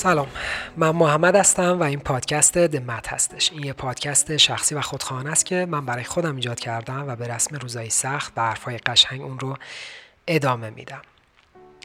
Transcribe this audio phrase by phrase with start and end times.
[0.00, 0.28] سلام.
[0.76, 3.52] من محمد هستم و این پادکست دمت هستش.
[3.52, 7.28] این یه پادکست شخصی و خودخواهانه است که من برای خودم ایجاد کردم و به
[7.28, 9.56] رسم روزایی سخت و حرفای قشنگ اون رو
[10.26, 11.02] ادامه میدم.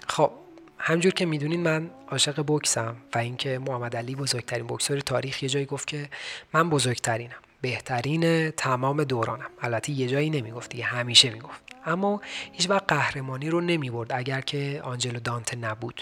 [0.08, 0.32] خب
[0.78, 5.66] همجور که می‌دونین من عاشق بکسم و اینکه محمد علی بزرگترین بکسور تاریخ یه جایی
[5.66, 6.10] گفت که
[6.54, 7.40] من بزرگترینم.
[7.62, 9.50] بهترین تمام دورانم.
[9.62, 11.62] البته یه جایی نمی‌گفت دیگه همیشه می‌گفت.
[11.86, 12.22] اما
[12.52, 16.02] هیچ وقت قهرمانی رو نمی‌برد اگر که آنجلو دانته نبود.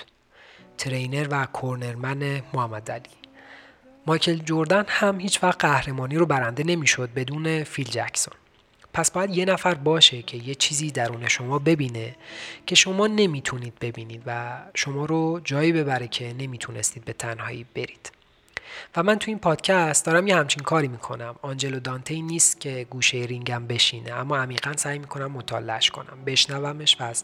[0.78, 3.10] ترینر و کورنرمن محمد علی.
[4.08, 8.34] مایکل جوردن هم هیچ وقت قهرمانی رو برنده نمی‌شد بدون فیل جکسون.
[8.94, 12.16] پس باید یه نفر باشه که یه چیزی درون شما ببینه
[12.66, 18.12] که شما نمی‌تونید ببینید و شما رو جایی ببره که نمی‌تونستید به تنهایی برید.
[18.96, 21.36] و من تو این پادکست دارم یه همچین کاری می‌کنم.
[21.42, 26.26] آنجلو دانتی نیست که گوشه رینگم بشینه اما عمیقا سعی می‌کنم مطالعهش کنم.
[26.26, 27.24] بشنومش و از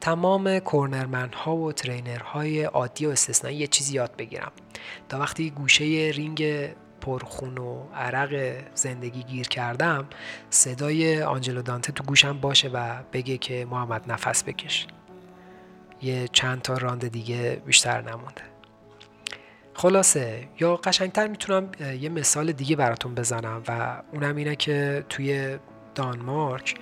[0.00, 4.52] تمام cornerman ها و trainer های عادی و استثنایی یه چیزی یاد بگیرم.
[5.08, 6.68] تا وقتی گوشه رینگ
[7.00, 10.08] پرخون و عرق زندگی گیر کردم
[10.50, 14.86] صدای آنجلو دانته تو گوشم باشه و بگه که محمد نفس بکش.
[16.02, 18.42] یه چند تا راند دیگه بیشتر نمونده.
[19.76, 20.48] خلاصه.
[20.60, 21.68] یا قشنگتر می‌تونم
[22.00, 25.58] یه مثال دیگه براتون بزنم و اونم اینه که توی
[25.94, 26.74] دانمارک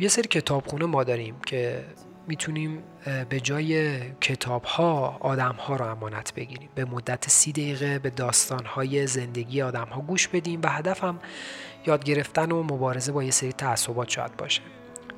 [0.00, 1.84] یه سری کتابخونه ما داریم که
[2.28, 2.82] می‌تونیم
[3.28, 6.68] به جای کتاب ها آدم ها رو امانت بگیریم.
[6.74, 11.18] به مدت سی دقیقه به داستان های زندگی آدم ها گوش بدیم و هدفم
[11.86, 14.62] یاد گرفتن و مبارزه با یه سری تعصبات شاید باشه.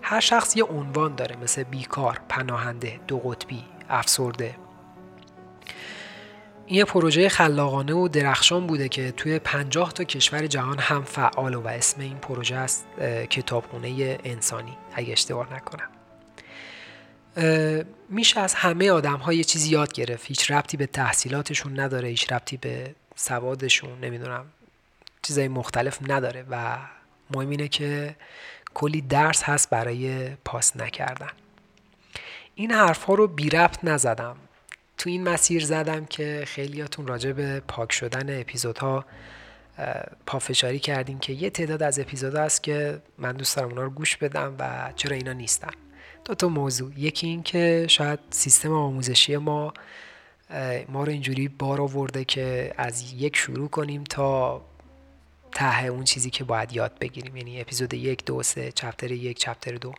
[0.02, 4.54] هر شخص یه عنوان داره مثل بیکار، پناهنده، دو قطبی، افسرده.
[6.70, 11.66] یه پروژه خلاقانه و درخشان بوده که توی پنجاه تا کشور جهان هم فعال و
[11.66, 12.86] اسم این پروژه است
[13.30, 15.88] کتابخونه انسانی اگه اشتباه نکنم.
[18.08, 20.26] میشه از همه آدم یه چیزی یاد گرفت.
[20.26, 24.46] هیچ ربطی به تحصیلاتشون نداره هیچ ربطی به سوادشون نمی‌دونم
[25.22, 26.78] چیزای مختلف نداره و
[27.34, 28.16] مهم اینه که
[28.74, 31.30] کلی درس هست برای پاس نکردن.
[32.54, 34.36] این حرف ها رو بی ربط نزدم.
[34.98, 39.04] تو این مسیر زدم که خیلیاتون راجع به پاک شدن اپیزودها
[40.26, 44.16] پافشاری کردین که یه تعداد از اپیزودها هست که من دوست دارم اونا رو گوش
[44.16, 45.70] بدم و چرا اینا نیستن.
[46.24, 46.92] دو تا موضوع.
[46.96, 49.72] یکی این که شاید سیستم آموزشی ما
[50.88, 54.60] ما رو اینجوری بار آورده که از یک شروع کنیم تا
[55.52, 57.36] ته اون چیزی که باید یاد بگیریم.
[57.36, 59.92] یعنی اپیزود یک دو سه چپتر یک چپتر دو.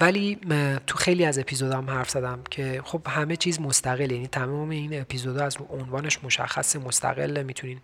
[0.00, 0.38] ولی
[0.86, 4.10] تو خیلی از اپیزودام حرف زدم که خب همه چیز مستقل.
[4.10, 7.42] یعنی تمام این اپیزودها از عنوانش مشخص مستقل.
[7.42, 7.80] می‌تونین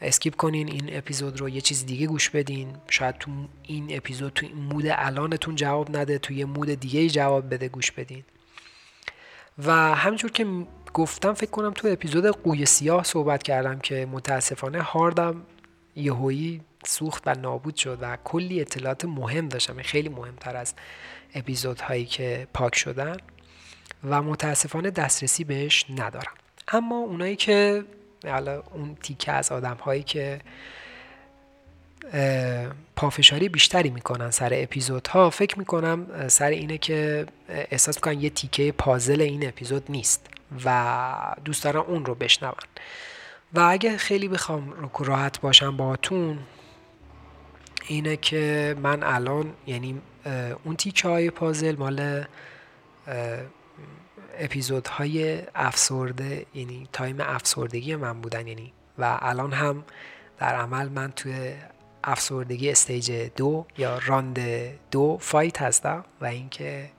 [0.00, 2.76] اسکیپ کنین این اپیزود رو یه چیز دیگه گوش بدین.
[2.88, 3.30] شاید تو
[3.62, 7.90] این اپیزود تو این مود الانتون جواب نده تو یه مود دیگه جواب بده گوش
[7.90, 8.24] بدین.
[9.58, 10.46] و همینجور که
[10.94, 15.42] گفتم فکر کنم تو اپیزود قوی سیاه صحبت کردم که متاسفانه هاردم
[15.96, 19.82] یهویی سوخت و نابود شد و کلی اطلاعات مهم داشتم.
[19.82, 20.74] خیلی مهمتر از
[21.34, 23.16] اپیزودهایی که پاک شدن
[24.04, 26.32] و متاسفانه دسترسی بهش ندارم.
[26.68, 27.84] اما اونایی که
[28.26, 30.40] حالا اون تیکه از آدم هایی که
[32.96, 39.20] پافشاری بیشتری می‌کنن سر اپیزودها فکر می‌کنم سر اینه که احساس می‌کنن یه تیکه پازل
[39.20, 40.26] این اپیزود نیست
[40.64, 42.52] و دوست دارن اون رو بشنون.
[43.54, 46.38] و اگه خیلی بخوام راحت باشم باهاتون
[47.88, 50.00] اینه که من الان یعنی
[50.64, 52.24] اون تیکه های پازل مال
[54.38, 58.72] اپیزودهای افسرده یعنی time افسردگی من بودن یعنی.
[58.98, 59.84] و الان هم
[60.38, 61.52] در عمل من توی
[62.04, 64.38] افسردگی stage دو یا راند
[64.90, 66.90] دو fight هستم و اینکه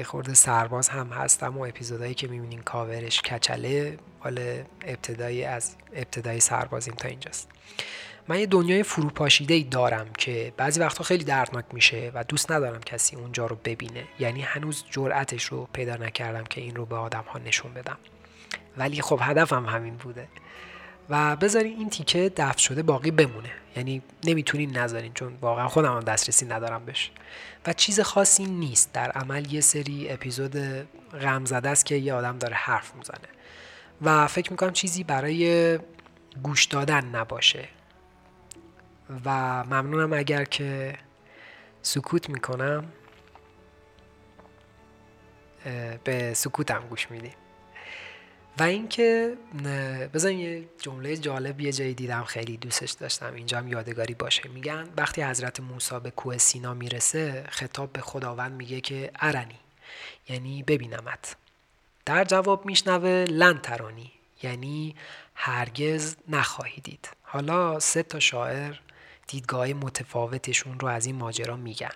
[0.00, 6.40] یه خورده سرباز هم هستم و اپیزودهایی که می‌بینین کاورش کچله مال ابتدایی از ابتدای
[6.40, 7.48] سربازیم تا اینجاست.
[8.28, 12.80] من یه دنیای فروپاشیده ای دارم که بعضی وقتا خیلی دردناک میشه و دوست ندارم
[12.80, 14.04] کسی اونجا رو ببینه.
[14.18, 17.98] یعنی هنوز جرأتش رو پیدا نکردم که این رو به آدم ها نشون بدم.
[18.76, 20.28] ولی خب هدفم همین بوده.
[21.10, 23.50] و بذارین این تیکه دفت شده باقی بمونه.
[23.76, 27.10] یعنی نمی‌تونین نذارین چون واقعا خودم هم دسترسی ندارم بهش.
[27.66, 28.92] و چیز خاصی نیست.
[28.92, 30.56] در عمل یه سری اپیزود
[31.22, 33.28] غم زده است که یه آدم داره حرف می‌زنه.
[34.02, 35.78] و فکر می‌کنم چیزی برای
[36.42, 37.68] گوش دادن نباشه.
[39.24, 40.98] و ممنونم اگر که
[41.82, 42.84] سکوت می‌کنم
[46.04, 47.32] به سکوتم گوش میدیم
[48.58, 49.36] و اینکه
[50.14, 54.48] بزن یه جمله جالب یه جایی دیدم خیلی دوستش داشتم اینجا هم یادگاری باشه.
[54.48, 59.58] میگن وقتی حضرت موسی به کوه سینا می‌رسه خطاب به خداوند میگه که ارنی
[60.28, 61.36] یعنی ببینمت.
[62.06, 64.12] در جواب میشنوه لن ترانی
[64.42, 64.94] یعنی
[65.34, 67.08] هرگز نخواهی دید.
[67.22, 68.74] حالا سه تا شاعر
[69.26, 71.90] دیدگاه متفاوتشون رو از این ماجرا میگن.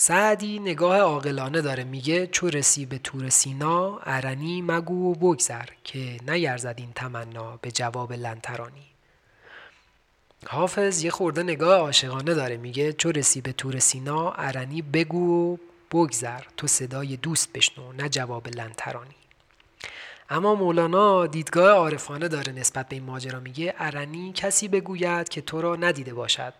[0.00, 6.16] سعدی نگاه عاقلانه داره میگه چو رسی به تور سینا ارنی مگو و بگذر که
[6.28, 8.86] نیرزد این تمنا به جواب لنترانی.
[10.46, 15.56] حافظ یه خورده نگاه عاشقانه داره میگه چو رسی به تور سینا ارنی بگو و
[15.92, 19.16] بگذر تو صدای دوست بشنو نه جواب لنترانی.
[20.30, 25.60] اما مولانا دیدگاه عارفانه داره نسبت به این ماجرا میگه ارنی کسی بگوید که تو
[25.60, 26.54] را ندیده باشد.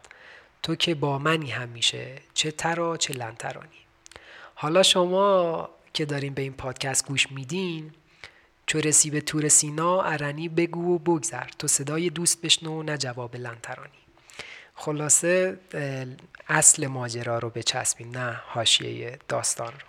[0.62, 3.68] تو که با منی هم میشه چه ترا چه لنترانی.
[4.54, 7.92] حالا شما که دارین به این پادکست گوش میدین
[8.66, 11.46] چو رسی به تور سینا ارنی بگو و بگذر.
[11.58, 13.98] تو صدای دوست بشنو نه جواب لنترانی.
[14.74, 15.58] خلاصه
[16.48, 19.86] اصل ماجرا رو بچسبین نه حاشیه داستان رو.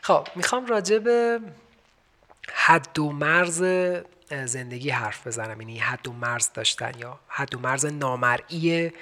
[0.00, 1.40] خب می‌خوام راجع به
[2.54, 3.64] حد و مرز
[4.44, 5.60] زندگی حرف بزنم.
[5.60, 8.92] یعنی حد و مرز داشتن یا حد و مرز نامرئی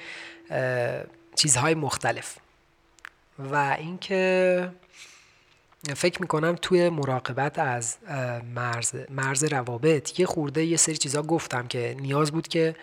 [1.34, 2.36] چیزهای مختلف.
[3.38, 4.70] و اینکه
[5.96, 7.96] فکر می‌کنم توی مراقبت از
[8.54, 12.76] مرز, مرز روابط یه خورده یه سری چیزا گفتم که نیاز بود که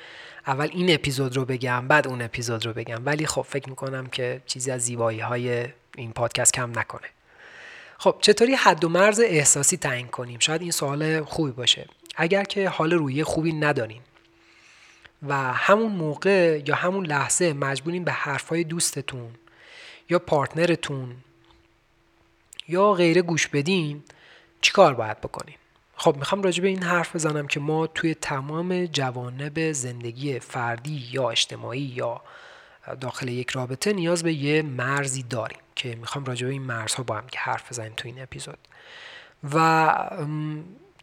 [0.47, 3.01] اول این اپیزود رو بگم بعد اون اپیزود رو بگم.
[3.06, 7.07] ولی خب فکر می‌کنم که چیزی از زیبایی های این پادکست کم نکنه.
[7.97, 11.88] خب چطوری حد و مرز احساسی تعیین کنیم؟ شاید این سوال خوبی باشه.
[12.15, 14.01] اگر که حال روی خوبی ندارین
[15.27, 19.31] و همون موقع یا همون لحظه مجبورین به حرفای دوستتون
[20.10, 21.16] یا پارتنرتون
[22.68, 24.04] یا غیره گوش بدین
[24.62, 25.56] چیکار باید بکنین
[25.98, 31.30] خب می‌خوام راجع به این حرف بزنم که ما توی تمام جوانب زندگی فردی یا
[31.30, 32.21] اجتماعی یا
[33.01, 37.16] داخل یک رابطه نیاز به یه مرزی داریم که می‌خوام راجع به این مرزها با
[37.16, 38.57] هم که حرف بزنیم تو این اپیزود.
[39.54, 39.94] و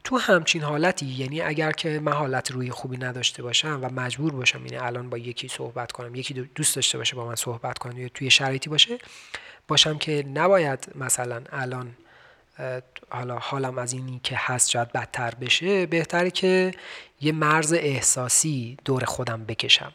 [0.05, 4.67] تو همچین حالتی یعنی اگر که من حالت روی خوبی نداشته باشم و مجبور باشم
[4.67, 8.09] یعنی الان با یکی صحبت کنم یکی دوست داشته باشه با من صحبت کنم یا
[8.09, 8.99] توی شرایطی باشه
[9.69, 11.97] باشم که نباید مثلا الان
[13.11, 16.73] حالا حالم از اینی که هست شاید بدتر بشه بهتره که
[17.21, 19.93] یه مرز احساسی دور خودم بکشم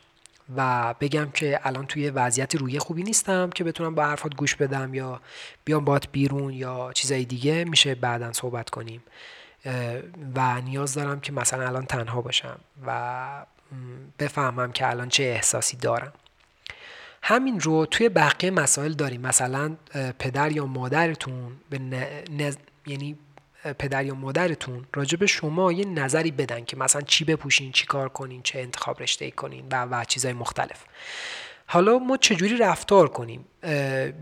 [0.56, 4.94] و بگم که الان توی وضعیت روی خوبی نیستم که بتونم با حرفات گوش بدم
[4.94, 5.22] یا
[5.66, 9.04] بیام بات بیرون یا چیزای دیگه میشه بعدا صحبت کنیم.
[10.36, 13.46] و نیاز دارم که مثلا الان تنها باشم و
[14.20, 16.14] بفهمم که الان چه احساسی دارم.
[17.24, 19.22] همین رو توی بقیه مسائل داریم.
[19.22, 19.76] مثلا
[20.20, 21.80] پدر یا مادرتون به
[22.86, 23.18] یعنی
[23.80, 28.10] پدر یا مادرتون راجع به شما یه نظری بدن که مثلا چی بپوشین چی کار
[28.10, 30.86] کنین چه انتخاب رشته ای کنین و و چیزهای مختلف.
[31.70, 33.46] حالا ما چجوری رفتار کنیم؟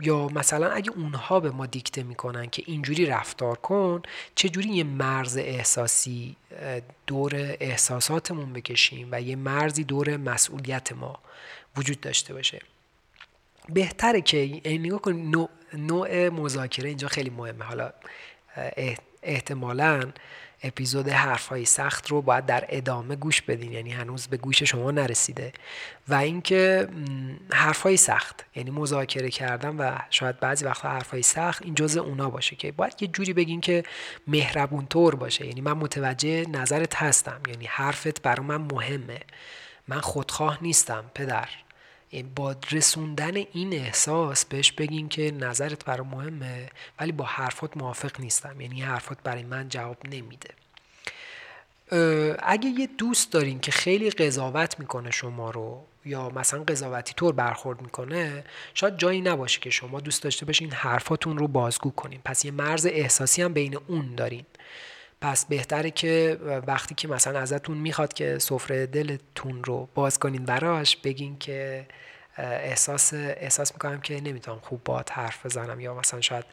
[0.01, 4.01] یا مثلا اگه اونها به ما دیکته می‌کنن که اینجوری رفتار کن
[4.36, 6.36] چجوری یه مرز احساسی
[7.07, 11.19] دور احساساتمون بکشیم و یه مرزی دور مسئولیت ما
[11.77, 12.62] وجود داشته باشه؟
[13.69, 17.65] بهتره که نگاه کنیم نوع, نوع مذاکره اینجا خیلی مهمه.
[17.65, 17.94] حالا
[19.24, 20.12] احتمالا
[20.63, 23.72] اپیزود حرفهای سخت رو باید در ادامه گوش بدین.
[23.72, 25.53] یعنی هنوز به گوش شما نرسیده.
[26.08, 26.88] و اینکه
[27.53, 28.46] حرفهای سخت.
[28.56, 32.94] یعنی مذاکره کردن و شاید بعضی وقتا حرفهای سخت این جزء اونا باشه که باید
[33.01, 33.84] یه جوری بگین که
[34.27, 35.46] مهربون طور باشه.
[35.46, 37.41] یعنی من متوجه نظرت هستم.
[37.48, 39.20] یعنی حرفت برای من مهمه.
[39.88, 41.50] من خودخواه نیستم پدر.
[42.35, 46.69] با رسوندن این احساس بهش بگین که نظرت برای مهمه
[47.00, 48.62] ولی با حرفات موافق نیستم.
[48.62, 50.50] یعنی حرفات برای من جواب نمیده.
[52.43, 57.81] اگه یه دوست دارین که خیلی قضاوت می‌کنه شما رو یا مثلا قضاوتی طور برخورد
[57.81, 58.43] می‌کنه
[58.74, 62.21] شاید جایی نباشه که شما دوست داشته باشین حرفاتون رو بازگو کنین.
[62.25, 64.45] پس یه مرز احساسی هم بین اون دارین.
[65.25, 70.98] پس بهتره که وقتی که مثلا ازتون می‌خواد که سفره دلتون رو باز کنین براش
[70.98, 71.86] بگین که
[72.38, 76.46] احساس احساس می‌کنم که نمی‌تونم خوب با حرف بزنم یا مثلا شاید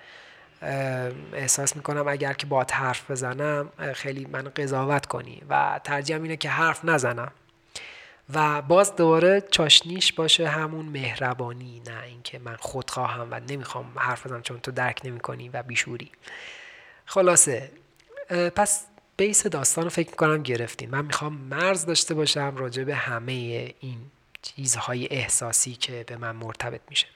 [1.33, 6.49] احساس می‌کنم اگر که با حرف بزنم خیلی من قضاوت کنی و ترجیحم اینه که
[6.49, 7.33] حرف نزنم.
[8.35, 14.43] و باز دوباره چاشنیش باشه همون مهربانی نه اینکه من خودخواهم و نمی‌خوام حرف بزنم
[14.43, 16.11] چون تو درک نمی‌کنی و بیشوری.
[17.05, 17.71] خلاصه
[18.29, 18.87] پس
[19.17, 20.91] بیس داستان رو فکر می‌کنم گرفتین.
[20.91, 23.33] من می‌خوام مرز داشته باشم راجع به همه
[23.81, 23.99] این
[24.43, 27.07] چیزهای احساسی که به من مرتبط میشه.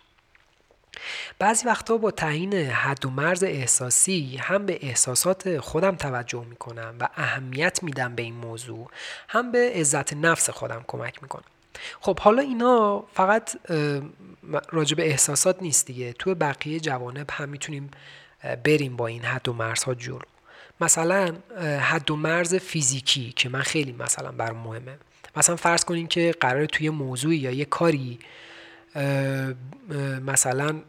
[1.39, 7.09] بعضی وقتا با تعیین حد و مرز احساسی هم به احساسات خودم توجه می‌کنم و
[7.17, 8.91] اهمیت میدم به این موضوع
[9.29, 11.45] هم به عزت نفس خودم کمک می‌کنم.
[12.01, 13.57] خب حالا اینا فقط
[14.71, 16.13] راجع به احساسات نیست دیگه.
[16.13, 17.91] تو بقیه جوانب هم می‌تونیم
[18.65, 20.21] بریم با این حد و مرزها جلو.
[20.81, 21.35] مثلا
[21.81, 24.99] حد و مرز فیزیکی که من خیلی مثلا بر مهمه.
[25.37, 28.19] مثلا فرض کنین که قرار توی موضوعی یا یه کاری
[30.27, 30.81] مثلا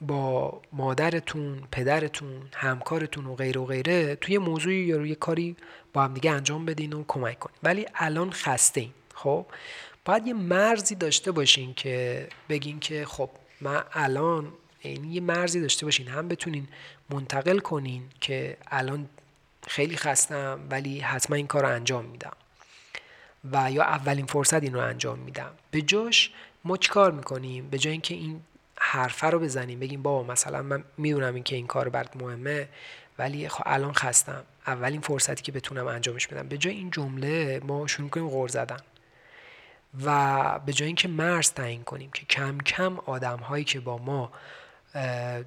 [0.00, 5.56] با مادرتون پدرتون همکارتون و غیره و غیره توی موضوعی یا روی کاری
[5.92, 7.56] با هم دیگه انجام بدین و کمک کنین.
[7.62, 9.46] ولی الان خسته این خب؟
[10.04, 14.52] باید یه مرزی داشته باشین که بگین که خب من الان
[14.84, 16.08] یعنی یه مرزی داشته باشین.
[16.08, 16.68] هم بتونین
[17.10, 19.08] منتقل کنین که الان
[19.68, 22.32] خیلی خستم ولی حتما این کار رو انجام میدم.
[23.52, 25.50] و یا اولین فرصت این رو انجام میدم.
[25.70, 26.30] به جاش
[26.64, 28.42] ما کار می‌کنیم؟ به جای اینکه این
[28.76, 32.68] حرفه رو بزنیم بگیم بابا مثلا من می‌دونم این که این کار برات مهمه
[33.18, 34.44] ولی خب الان خستم.
[34.66, 36.48] اولین فرصتی که بتونم انجامش بدم.
[36.48, 38.80] به جای این جمله ما شروع کنیم غور زدن.
[40.04, 44.32] و به جای اینکه مرز تعیین کنیم که کم کم آدم هایی که با ما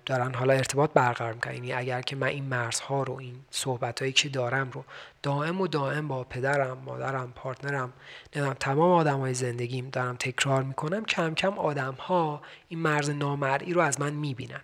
[0.06, 1.54] دارن حالا ارتباط برقرار می‌کنن.
[1.54, 4.84] یعنی اگر که من این مرزها رو این صحبت هایی که دارم رو
[5.24, 7.94] دائم و دائم با پدرم مادرم پارتنرم
[8.36, 13.74] نمی‌دونم تمام آدم های زندگیم دارم تکرار می‌کنم کم کم آدم ها این مرز نامرئی
[13.74, 14.62] رو از من می‌بینن.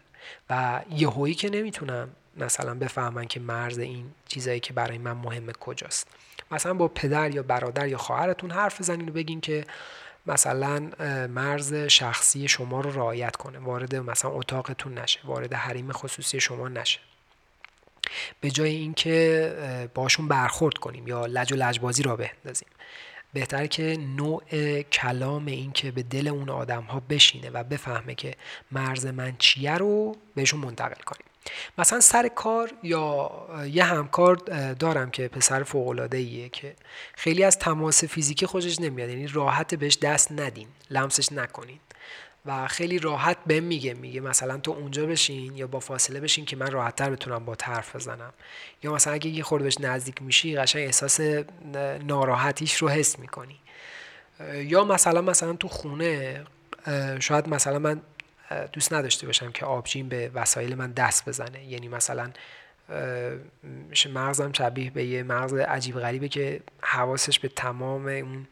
[0.49, 6.07] و یهویی که نمی‌تونم مثلا بفهمن که مرز این چیزایی که برای من مهمه کجاست.
[6.51, 9.65] مثلا با پدر یا برادر یا خواهرتون حرف بزنین و بگین که
[10.27, 10.89] مثلا
[11.27, 16.99] مرز شخصی شما رو رعایت کنه وارد مثلا اتاقتون نشه وارد حریم خصوصی شما نشه.
[18.41, 22.67] به جای اینکه باشون برخورد کنیم یا لج و لجبازی را بندازیم.
[23.33, 24.41] بهتر که نوع
[24.81, 28.35] کلام این که به دل اون آدم ها بشینه و بفهمه که
[28.71, 31.32] مرز من چیه رو بهشون منتقل کنیم.
[31.77, 33.31] مثلا سر کار یا
[33.71, 34.35] یه همکار
[34.73, 36.75] دارم که پسر فوق ایه که
[37.15, 41.79] خیلی از تماس فیزیکی خوشش نمیاد یعنی راحت بهش دست ندین لمسش نکنین
[42.45, 46.55] و خیلی راحت بهم میگه میگه مثلا تو اونجا بشین یا با فاصله بشین که
[46.55, 48.33] من راحتتر بتونم با طرف بزنم.
[48.83, 51.19] یا مثلا اگه یه خورده بهش نزدیک میشی قشنگ احساس
[52.03, 53.59] ناراحتیش رو حس می‌کنی.
[54.55, 56.43] یا مثلا مثلا تو خونه
[57.19, 58.01] شاید مثلا من
[58.73, 61.65] دوست نداشته باشم که آبجین به وسایل من دست بزنه.
[61.65, 62.31] یعنی مثلا
[64.13, 68.47] مغزم شبیه به یه مغز عجیب غریبه که حواسش به تمام اون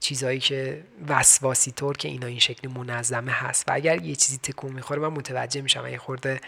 [0.00, 3.68] چیزایی که وسواسی طور که اینا این شکلی منظمه هست.
[3.68, 5.86] و اگر یه چیزی تکون می‌خوره من متوجه میشم.
[5.86, 6.40] یه خورده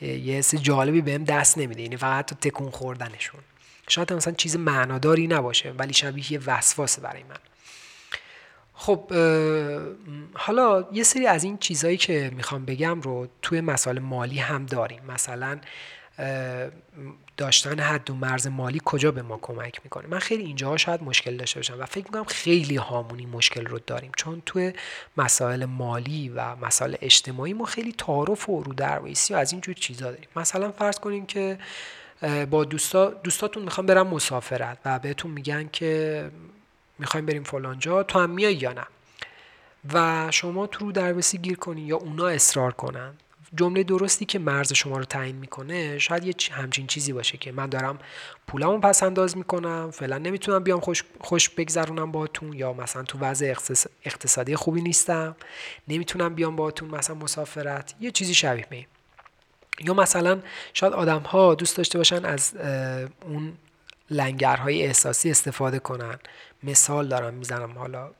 [0.00, 1.82] یه حس جالبی بهم دست نمیده.
[1.82, 3.40] یعنی فقط تو تکون خوردنشون.
[3.88, 7.36] شاید مثلا چیز معناداری نباشه ولی شبیه یه وسواسه برای من.
[8.82, 9.12] خب
[10.34, 15.00] حالا یه سری از این چیزهایی که می‌خوام بگم رو توی مسائل مالی هم داریم.
[15.08, 15.58] مثلا
[17.36, 21.36] داشتن حد و مرز مالی کجا به ما کمک می‌کنه؟ من خیلی اینجاها شاید مشکل
[21.36, 24.12] داشته باشم و فکر می‌کنم خیلی هامونی مشکل رو داریم.
[24.16, 24.72] چون توی
[25.16, 30.10] مسائل مالی و مسائل اجتماعی ما خیلی تعارف و رو درویسی و از اینجور چیزا
[30.10, 30.28] داریم.
[30.36, 31.58] مثلا فرض کنیم که
[32.50, 36.30] با دوستا دوستاتون می‌خوام برم مسافرت و بهتون میگن که
[37.00, 38.86] می‌خوایم بریم فلانجا تو هم میای یا نه؟
[39.94, 43.12] و شما تو رو دروسی گیر کنی یا اونا اصرار کنن.
[43.56, 47.66] جمله درستی که مرز شما رو تعیین می‌کنه شاید یه همچین چیزی باشه که من
[47.66, 47.98] دارم
[48.46, 53.54] پولمو پس انداز می‌کنم فعلا نمی‌تونم بیام خوش, خوش بگذرونم باهاتون یا مثلا تو وضع
[54.04, 55.36] اقتصادی خوبی نیستم
[55.88, 58.86] نمی‌تونم بیام باهاتون مثلا مسافرت یه چیزی شبیه به
[59.84, 60.40] یا مثلا
[60.72, 62.54] شاید آدم ها دوست داشته باشن از
[63.22, 63.52] اون
[64.10, 66.18] لنگرهای احساسی استفاده کنن.
[66.62, 68.10] مثال دارم می‌زنم حالا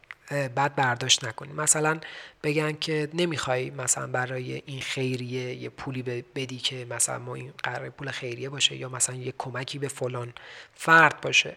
[0.55, 1.57] بعد برداشت نکنیم.
[1.57, 2.01] مثلا
[2.43, 6.03] بگن که نمی‌خوای مثلا برای این خیریه یه پولی
[6.35, 10.33] بدی که مثلا ما این قرار پول خیریه باشه یا مثلا یه کمکی به فلان
[10.75, 11.57] فرد باشه.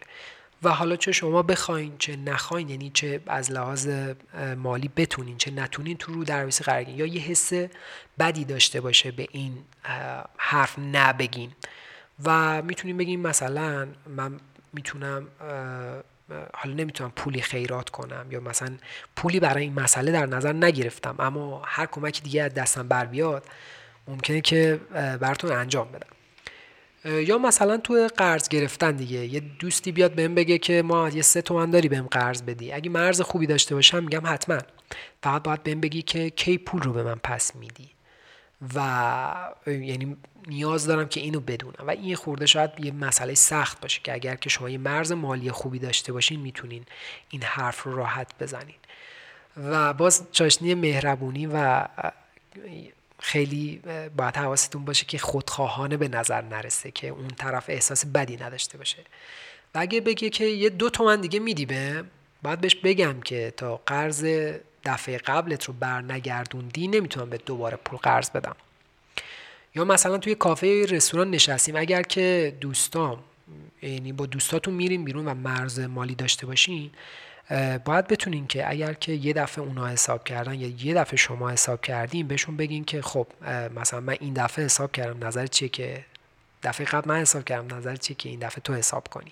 [0.63, 3.89] و حالا چه شما بخواین چه نخواین یعنی چه از لحاظ
[4.57, 7.53] مالی بتونین چه نتونین تو رو درویسی قرار یا یه حس
[8.19, 9.57] بدی داشته باشه به این
[10.37, 11.51] حرف نبگین.
[12.25, 14.39] و می‌تونیم بگیم مثلا من
[14.73, 15.27] می‌تونم
[16.53, 18.77] حالا نمی‌تونم پولی خیرات کنم یا مثلا
[19.15, 23.45] پولی برای این مسئله در نظر نگرفتم اما هر کمکی دیگه از دستم بر بیاد
[24.07, 26.07] ممکنه که براتون انجام بدم.
[27.05, 31.41] یا مثلا تو قرض گرفتن دیگه یه دوستی بیاد بهم بگه که ما یه سه
[31.41, 32.71] تومن داری بهم قرض بدی.
[32.73, 34.57] اگه مرز خوبی داشته باشم میگم حتما.
[35.23, 37.89] فقط باید بهم بگی که کی پول رو به من پس میدی.
[38.75, 40.17] و یعنی
[40.47, 41.87] نیاز دارم که اینو بدونم.
[41.87, 45.51] و این خورده شاید یه مسئله سخت باشه که اگر که شما یه مرز مالی
[45.51, 46.85] خوبی داشته باشین می‌تونین
[47.29, 48.75] این حرف رو راحت بزنین.
[49.57, 51.85] و باز چاشنی مهربونی و
[53.19, 53.81] خیلی
[54.17, 58.97] باید حواستون باشه که خودخواهانه به نظر نرسه که اون طرف احساس بدی نداشته باشه.
[59.75, 62.03] و اگه بگه که یه دو تومن دیگه میدی به
[62.43, 64.53] باید بهش بگم که تا قرض
[64.85, 68.55] دفعه قبلت رو بر نگردوندی نمی‌تونم به دوباره پول قرض بدم.
[69.75, 73.19] یا مثلا توی کافه رستوران نشستیم اگر که دوستام
[73.81, 76.91] یعنی با دوستاتون میرین بیرون و مرز مالی داشته باشین
[77.85, 81.81] باید بتونین که اگر که یه دفعه اونا حساب کردن یا یه دفعه شما حساب
[81.81, 83.27] کردین بهشون بگین که خب
[83.75, 86.05] مثلا من این دفعه حساب کردم نظر چیه که
[86.63, 89.31] دفعه قبل من حساب کردم نظر چیه که این دفعه تو حساب کنی.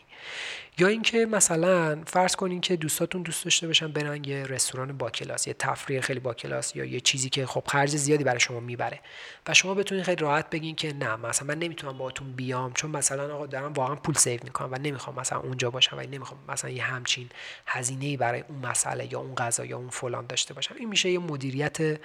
[0.77, 5.47] یا اینکه مثلا فرض کنین که دوستاتون دوست داشته باشن برن یه رستوران با کلاس
[5.47, 8.99] یه تفریح خیلی با کلاس یا یه چیزی که خب خرج زیادی برای شما می‌بره
[9.47, 13.35] و شما بتونین خیلی راحت بگین که نه مثلا من نمی‌تونم باهاتون بیام چون مثلا
[13.35, 16.83] آقا دارم واقعا پول save می‌کنم و نمی‌خوام مثلا اونجا باشم و نمی‌خوام مثلا یه
[16.83, 17.29] همچین
[17.65, 20.75] هزینه ای برای اون مسئله یا اون غذا یا اون فلان داشته باشم.
[20.75, 21.99] این میشه یه مدیریت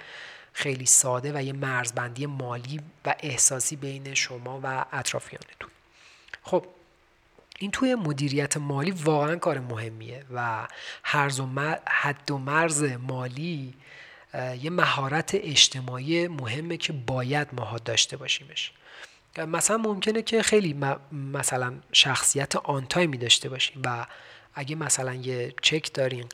[0.57, 5.69] خیلی ساده و یه مرزبندی مالی و احساسی بین شما و اطرافیانتون.
[6.43, 6.65] خب
[7.59, 10.67] این توی مدیریت مالی واقعا کار مهمیه و
[11.85, 13.73] حد و مرز مالی
[14.61, 18.71] یه مهارت اجتماعی مهمه که باید ماها داشته باشیمش.
[19.37, 24.05] مثلا ممکنه که خیلی مثلا شخصیت آنتایمی داشته باشیم و
[24.59, 26.25] اگه مثلا یه چک دارین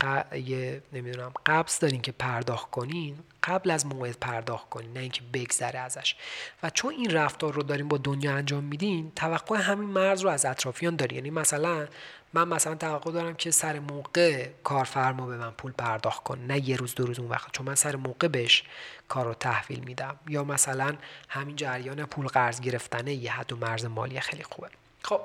[0.46, 5.80] یه نمی‌دونم قبض دارین که پرداخت کنین قبل از موعد پرداخت کنین نه اینکه بگذره
[5.80, 6.16] ازش.
[6.64, 10.46] و چون این رفتار رو داریم با دنیا انجام میدین توقع همین مرز رو از
[10.46, 11.88] اطرافیان داری یعنی مثلا
[12.34, 16.76] من مثلا توقع دارم که سر موقع کارفرما به من پول پرداخت کنه نه یه
[16.76, 17.52] روز دو روز اون وقت.
[17.52, 18.64] چون من سر موقع بهش
[19.08, 20.16] کار رو تحویل میدم.
[20.28, 20.96] یا مثلا
[21.30, 24.68] همین جریان پول قرض گرفتنه یه حد و مرز مالی خیلی خوبه.
[25.04, 25.22] خب.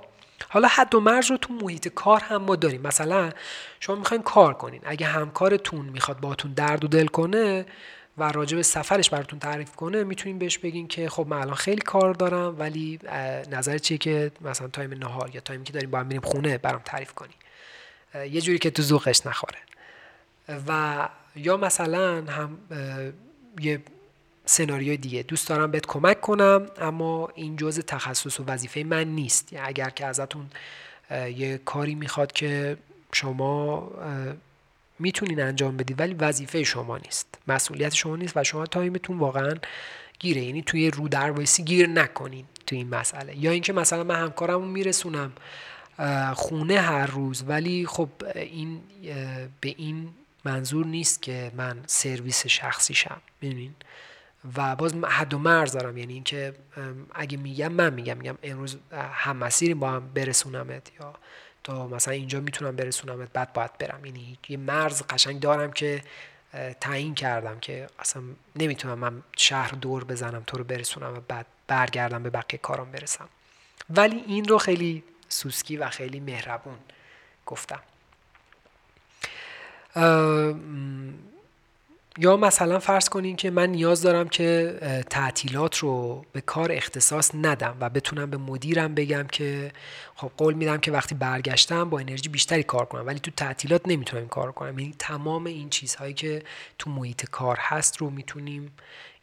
[0.48, 2.82] حالا حد و مرز رو تو محیط کار هم ما داریم.
[2.82, 3.30] مثلا
[3.80, 4.80] شما می‌خواین کار کنین.
[4.84, 7.66] اگه همکارتون می‌خواد باتون درد و دل کنه
[8.18, 11.80] و راجع به سفرش براتون تعریف کنه می‌تونین بهش بگین که خب من الان خیلی
[11.80, 12.98] کار دارم ولی
[13.50, 16.58] نظر چیه که مثلا time نهار یا time ی که داریم با هم میریم خونه
[16.58, 17.34] برام تعریف کنی
[18.14, 19.58] یه جوری که تو ذوقش نخوره.
[20.68, 22.58] و یا مثلا هم
[23.60, 23.82] یه
[24.48, 25.22] سناریوی دیگه.
[25.22, 29.52] دوست دارم بهت کمک کنم اما این جزء تخصص و وظیفه من نیست.
[29.52, 30.46] یعنی اگر که ازتون
[31.10, 32.76] یه کاری می‌خواد که
[33.12, 33.90] شما
[34.98, 37.26] می‌تونین انجام بدید ولی وظیفه شما نیست.
[37.48, 39.54] مسئولیت شما نیست و شما تایمتون واقعا
[40.18, 40.42] گیره.
[40.42, 41.32] یعنی توی رو در
[41.64, 43.36] گیر نکنین تو این مسئله.
[43.36, 45.32] یا اینکه مثلا من همکارمو میرسونم
[46.34, 48.80] خونه هر روز ولی خب این
[49.60, 50.08] به این
[50.44, 53.20] منظور نیست که من سرویس شخصی شم.
[53.40, 53.74] می‌دونین؟
[54.56, 55.96] و باز حد و مرز دارم.
[55.96, 56.54] یعنی اینکه
[57.14, 61.14] اگه میگم من میگم میگم امروز هم مسیریم با هم برسونمت یا
[61.64, 64.06] تا مثلا اینجا می‌تونم برسونمت بعد باید برم.
[64.06, 66.02] یعنی یه مرز قشنگ دارم که
[66.80, 68.22] تعیین کردم که اصلا
[68.56, 73.28] نمی‌تونم من شهر دور بزنم تو رو برسونم و بعد برگردم به بقیه کارم برسم.
[73.90, 76.78] ولی این رو خیلی سوسکی و خیلی مهربون
[77.46, 77.80] گفتم.
[82.20, 84.78] یا مثلا فرض کنین که من نیاز دارم که
[85.10, 89.72] تعطیلات رو به کار اختصاص ندم و بتونم به مدیرم بگم که
[90.14, 94.22] خب قول میدم که وقتی برگشتم با انرژی بیشتری کار کنم ولی تو تعطیلات نمی‌تونم
[94.22, 94.78] این کار کنم.
[94.78, 96.42] یعنی تمام این چیزهایی که
[96.78, 98.72] تو محیط کار هست رو می‌تونیم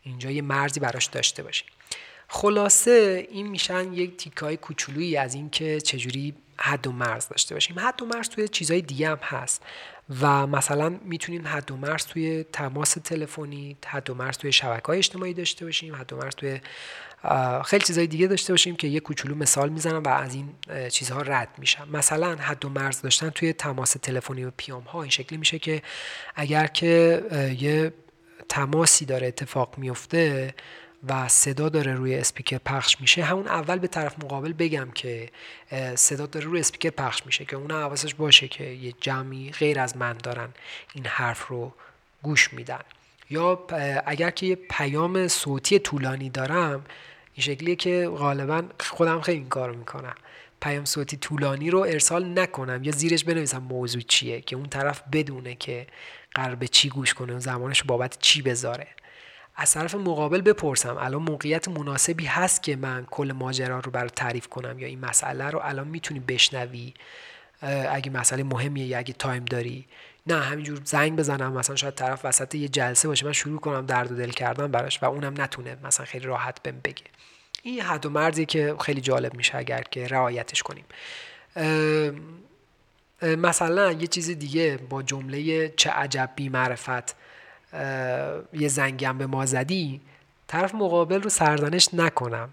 [0.04, 1.68] اینجا یه مرزی براش داشته باشیم.
[2.28, 7.80] خلاصه این میشن یک تیکای کوچولویی از اینکه چجوری حد و مرز داشته باشیم.
[7.80, 9.62] حد و مرز توی چیزهای دیگه هم هست
[10.22, 14.98] و مثلا می‌تونیم حد و مرز توی تماس تلفنی حد و مرز توی شبکه های
[14.98, 16.60] اجتماعی داشته باشیم حد و مرز توی
[17.66, 20.50] خیلی چیزهای دیگه داشته باشیم که یه کوچولو مثال می‌زنم و از این
[20.90, 25.12] چیزها رد میشم مثلا حد و مرز داشتن توی تماس تلفنی و پیام ها این
[25.12, 25.82] شکلی میشه که
[26.36, 27.24] اگر که
[27.60, 27.94] یه
[28.50, 30.54] تماسی داره اتفاق میفته
[31.10, 33.24] و صدا داره روی اسپیکر پخش میشه.
[33.24, 35.30] همون اول به طرف مقابل بگم که
[35.96, 39.98] صدا داره روی اسپیکر پخش میشه که اون حواسش باشه که یه جمعی غیر از
[39.98, 40.50] من دارن
[40.94, 41.74] این حرف رو
[42.24, 42.82] گوش میدن.
[43.30, 43.68] یا
[44.06, 46.86] اگر که یه پیام صوتی طولانی دارم
[47.34, 50.16] این شکلیه که غالبا خودم خیلی این کارو می‌کنم.
[50.62, 55.56] پیام صوتی طولانی رو ارسال نکنم یا زیرش بنویسم موضوع چیه که اون طرف بدونه
[55.56, 55.88] که
[56.36, 58.88] قرار به چی گوش کنه و زمانش بابت چی بذاره.
[59.56, 60.98] از طرف مقابل بپرسم.
[60.98, 65.50] الان موقعیت مناسبی هست که من کل ماجرا رو برای تعریف کنم یا این مسئله
[65.50, 66.94] رو الان می‌تونی بشنوی؟
[67.92, 69.86] اگه مسئله مهمیه یا اگه تایم داری.
[70.28, 71.54] نه همینجور زنگ بزنم.
[71.54, 73.26] مثلا شاید طرف وسط یه جلسه باشه.
[73.26, 76.80] من شروع کنم درد و دل کردن براش و اونم نتونه مثلا خیلی راحت بهم
[76.84, 77.04] بگه.
[77.64, 80.86] این حد و مرزی که خیلی جالب میشه اگر که رعایتش کنیم.
[83.22, 87.16] مثلا یه چیز دیگه با جمله چه عجب بی معرفت
[88.54, 90.02] یه زنگم به ما زدی
[90.48, 92.50] طرف مقابل رو سرزنش نکنم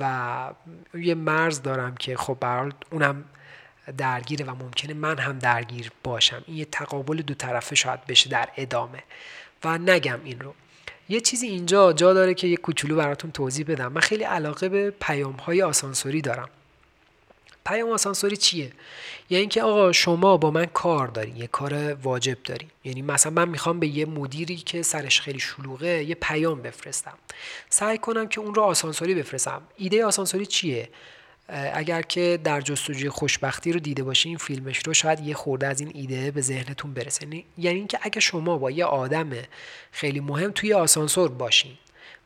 [0.00, 0.50] و
[0.94, 3.24] یه مرز دارم که خب برحال اونم
[3.98, 6.42] درگیره و ممکنه من هم درگیر باشم.
[6.46, 9.02] این یه تقابل دو طرفه شاید بشه در ادامه.
[9.64, 10.54] و نگم این رو.
[11.08, 13.92] یه چیزی اینجا جا داره که یه کوچولو براتون توضیح بدم.
[13.92, 16.48] من خیلی علاقه به پیام های آسانسوری دارم.
[17.66, 18.72] پیام آسانسوری چیه؟
[19.30, 22.68] یعنی اینکه آقا شما با من کار دارین یه کار واجب دارین.
[22.84, 27.18] یعنی مثلا من می‌خوام به یه مدیری که سرش خیلی شلوغه یه پیام بفرستم.
[27.70, 29.62] سعی کنم که اون رو آسانسوری بفرستم.
[29.76, 30.88] ایده آسانسوری چیه؟
[31.72, 35.80] اگر که در جستجوی خوشبختی رو دیده باشین این فیلمش رو شاید یه خورده از
[35.80, 37.26] این ایده به ذهنتون برسه.
[37.58, 39.30] یعنی اینکه اگه شما با یه آدم
[39.92, 41.72] خیلی مهم توی آسانسور باشین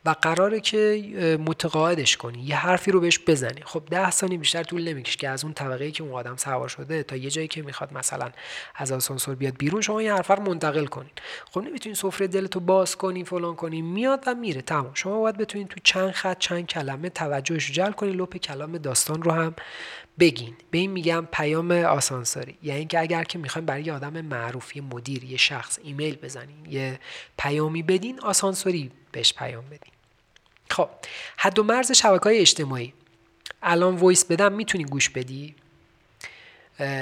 [0.04, 2.42] و قراره که متقاعدش کنی.
[2.42, 3.60] یه حرفی رو بهش بزنی.
[3.64, 7.02] خب ده ثانیه بیشتر طول نمی‌کشه که از اون طبقه که اون آدم سوار شده
[7.02, 8.30] تا یه جایی که می‌خواد مثلا
[8.74, 11.10] از آسانسور بیاد بیرون شما یه حرف رو منتقل کنین.
[11.50, 14.62] خب نمی‌تونین سفره دلتو باز کنی فلان کنی میاد و میره.
[14.62, 14.90] تمام.
[14.94, 19.30] شما باید بتونین تو چند خط چند کلمه توجهش جلب کنی لپ کلام داستان رو
[19.30, 19.54] هم
[20.18, 20.56] بگین.
[20.70, 24.82] به این میگم پیام آسانسوری یعنی اینکه اگر که می‌خوایم برای یه آدم معروف یه
[24.82, 27.00] مدیر یه شخص ایمیل بزنین یه
[27.38, 29.92] پیامی بدین آسانسوری بهش پیام بدین.
[30.70, 30.88] خب
[31.36, 32.92] حد و مرز شبکه های اجتماعی.
[33.62, 35.54] الان voice بدم می‌تونی گوش بدی؟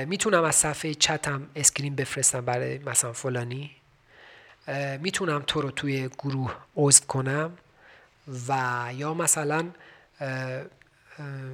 [0.06, 3.70] می‌تونم از صفحه چتم screen بفرستم برای مثلا فلانی.
[5.00, 7.58] می‌تونم تو رو توی گروه عضو کنم
[8.48, 9.70] و یا مثلا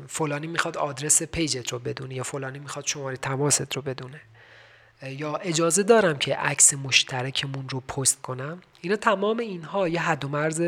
[0.09, 4.20] فلانی می‌خواد آدرس page ت رو بدونه یا فلانی می‌خواد شماره تماست رو بدونه.
[5.03, 8.62] یا اجازه دارم که عکس مشترکمون رو پست کنم.
[8.81, 10.62] اینا تمام اینها یه حد و مرز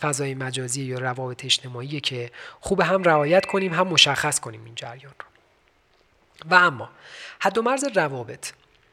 [0.00, 2.30] فضای مجازی یا روابط اجتماعی که
[2.60, 5.26] خوب هم رعایت کنیم هم مشخص کنیم این جریان رو.
[6.50, 6.90] و اما
[7.40, 8.52] حد و مرز روابط.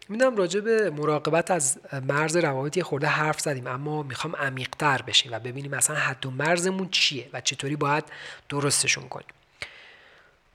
[0.09, 5.39] می‌دونم راجع به مراقبت از مرز روابط خورده حرف زدیم اما می‌خوام عمیقتر بشیم و
[5.39, 8.03] ببینیم مثلا حد و مرزمون چیه و چطوری باید
[8.49, 9.27] درستشون کنیم.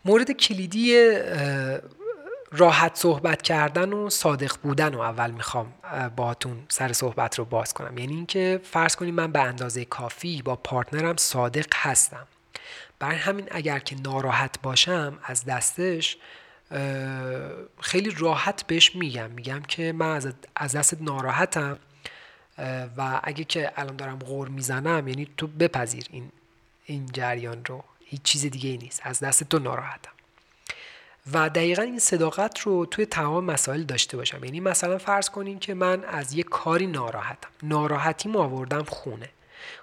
[0.05, 1.13] مورد کلیدی
[2.53, 5.73] راحت صحبت کردن و صادق بودن و اول می‌خوام
[6.17, 7.99] باهاتون سر صحبت رو باز کنم.
[7.99, 12.27] یعنی اینکه فرض کنیم من به اندازه کافی با پارتنرم صادق هستم.
[12.99, 16.17] برای همین اگر که ناراحت باشم از دستش
[17.81, 19.31] خیلی راحت بهش میگم.
[19.31, 21.79] میگم که من از دست ناراحتم
[22.97, 26.33] و اگه که الان دارم غور می‌زنم یعنی تو بپذیر این
[26.85, 27.85] این جریان رو.
[28.05, 29.01] هیچ چیز دیگه ای نیست.
[29.05, 30.11] از دست تو ناراحتم.
[31.33, 34.45] و دقیقا این صداقت رو توی تمام مسائل داشته باشم.
[34.45, 37.49] یعنی مثلا فرض کنیم که من از یه کاری ناراحتم.
[37.63, 39.29] ناراحتی آوردم خونه.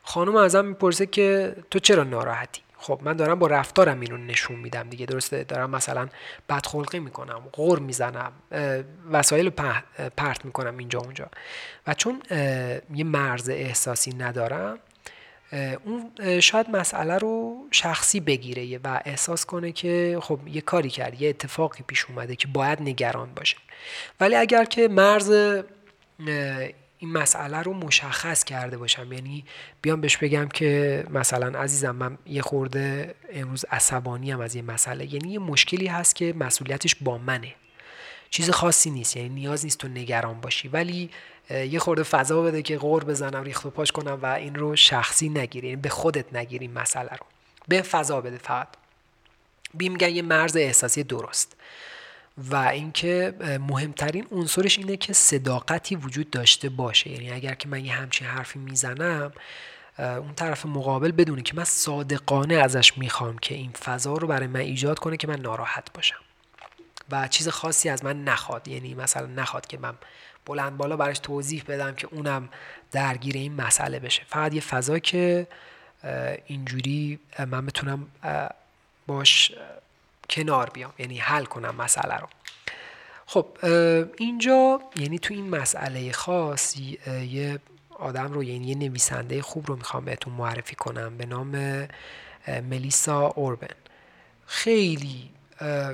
[0.04, 4.90] خانم ازم می‌پرسه که تو چرا ناراحتی؟ خب من دارم با رفتارم اینو نشون میدم
[4.90, 6.10] دیگه درسته؟ دارم مثلا
[6.50, 8.32] بدخلقی می‌کنم غور می‌زنم
[9.12, 9.50] وسایل
[10.18, 11.30] پرت می‌کنم اینجا اونجا.
[11.88, 12.22] و چون
[12.96, 14.80] یه مرز احساسی ندارم
[15.86, 21.30] اون شاید مسئله رو شخصی بگیره و احساس کنه که خب یه کاری کرد یه
[21.30, 23.58] اتفاقی پیش اومده که باید نگران باشه.
[24.20, 25.32] ولی اگر که مرز
[27.00, 29.14] این مسئله رو مشخص کرده باشم.
[29.14, 29.46] یعنی
[29.82, 35.14] بیام بهش بگم که مثلا عزیزم من یه خورده امروز عصبانی هم از یه مسئله.
[35.14, 37.56] یعنی یه مشکلی هست که مسئولیتش با منه.
[38.30, 40.68] چیز خاصی نیست یعنی نیاز نیست تو نگران باشی.
[40.68, 41.10] ولی
[41.50, 45.30] یه خورده فضا بده که غور بزنم ریخت و پاش کنم و این رو شخصی
[45.30, 47.26] نگیری یعنی به خودت نگیری مسئله رو.
[47.68, 48.68] به فضا بده فقط.
[49.74, 51.56] بیم میگن یه مرز احساسی درست.
[52.38, 53.34] و اینکه
[53.70, 57.10] مهمترین عنصرش اینه که صداقتی وجود داشته باشه.
[57.10, 59.32] یعنی اگر که من یه همچین حرفی می‌زنم
[60.00, 64.60] اون طرف مقابل بدونه که من صادقانه ازش می‌خوام که این فضا رو برای من
[64.60, 66.20] ایجاد کنه که من ناراحت باشم.
[67.12, 68.68] و چیز خاصی از من نخواد.
[68.68, 69.94] یعنی مثلا نخواد که من
[70.46, 72.50] بلند بالا براش توضیح بدم که اونم
[72.92, 74.22] درگیر این مسئله بشه.
[74.28, 75.48] فقط یه فضا که
[76.46, 78.08] اینجوری من بتونم
[79.08, 79.52] باش
[80.30, 82.28] کنار بیام یعنی حل کنم مسئله رو.
[83.26, 83.48] خب
[84.18, 87.60] اینجا یعنی تو این مسئله خاص یه
[87.90, 91.88] آدم رو یعنی یه نویسنده خوب رو می‌خوام بهتون معرفی کنم به نام
[92.48, 93.76] ملیسا اوربن.
[94.46, 95.30] خیلی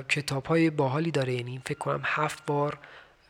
[0.08, 2.78] کتاب های باحالی داره یعنی فکر کنم هفت بار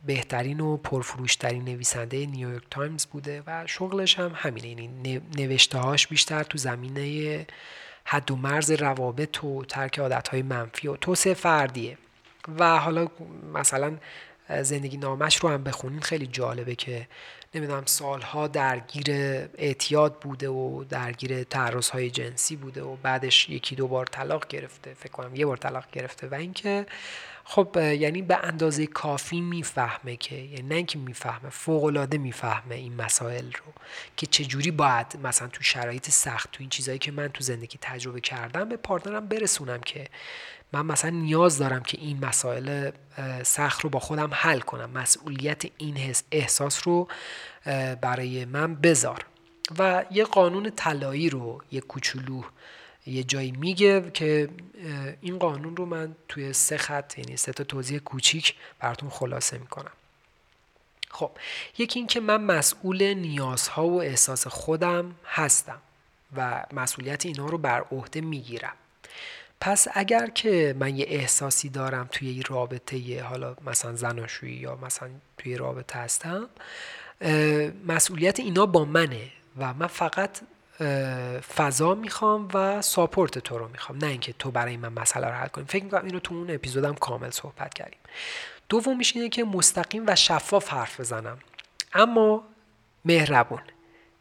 [0.07, 6.43] بهترین و پرفروشترین نویسنده نیویورک تایمز بوده و شغلش هم همینه یعنی نوشته هاش بیشتر
[6.43, 7.47] تو زمینه
[8.05, 11.99] حد و مرز روابط و ترک عادت های منفی و توسعه فردیه.
[12.59, 13.09] و حالا
[13.55, 13.97] مثلا
[14.62, 17.09] زندگی نامش رو هم بخونین خیلی جالبه که
[17.55, 19.07] نمی‌دونم سالها درگیر
[19.59, 24.95] اعتیاد بوده و درگیر تعرض های جنسی بوده و بعدش یکی دو بار طلاق گرفته
[24.95, 26.27] فکر کنم یه بار طلاق گرفته.
[26.27, 26.87] و اینکه
[27.44, 32.96] خب یعنی به اندازه کافی می‌فهمه که یعنی نه اینکه می‌فهمه فوق العاده می‌فهمه این
[32.96, 33.72] مسائل رو
[34.16, 38.20] که چجوری باید مثلا تو شرایط سخت تو این چیزهایی که من تو زندگی تجربه
[38.20, 40.09] کردم به پارتنرم برسونم که
[40.72, 42.90] من مثلا نیاز دارم که این مسائل
[43.42, 47.09] سخت رو با خودم حل کنم مسئولیت این احساس رو
[48.00, 49.26] برای من بذار.
[49.78, 52.42] و یه قانون طلایی رو یه کوچولو
[53.07, 54.49] یه جایی میگه که
[55.21, 59.93] این قانون رو من توی سه خط یعنی سه تا توضیح کوچیک براتون خلاصه می‌کنم.
[61.11, 61.31] خب
[61.79, 65.79] یکی این که من مسئول نیازها و احساس خودم هستم
[66.37, 68.75] و مسئولیت اینا رو بر عهده می‌گیرم.
[69.61, 75.11] پس اگر که من یه احساسی دارم توی یه رابطه حالا مثلا زناشویی یا مثلا
[75.38, 76.49] توی رابطه هستم
[77.87, 80.40] مسئولیت اینا با منه و من فقط
[81.56, 83.98] فضا می‌خوام و ساپورت تو رو می‌خوام.
[83.98, 86.94] نه اینکه تو برای من مسئله رو حل کنیم فکر می‌کنم اینو تو اون اپیزودم
[86.94, 87.98] کامل صحبت کردیم.
[88.68, 91.38] دومیش اینه که مستقیم و شفاف حرف بزنم.
[91.92, 92.44] اما
[93.04, 93.62] مهربون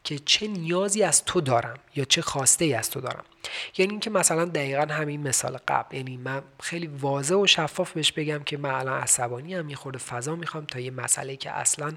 [0.04, 3.24] که چه نیازی از تو دارم یا چه خواسته ای از تو دارم.
[3.78, 5.96] یعنی اینکه مثلا دقیقا همین مثال قبل.
[5.96, 10.36] یعنی من خیلی واضح و شفاف بهش بگم که من الان عصبانی هم خورده فضا
[10.36, 11.94] می‌خوام تا یه مسئله که اصلا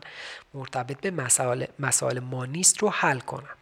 [0.55, 3.57] مرتبط به مسائل مسائل ما نیست رو حل کنم.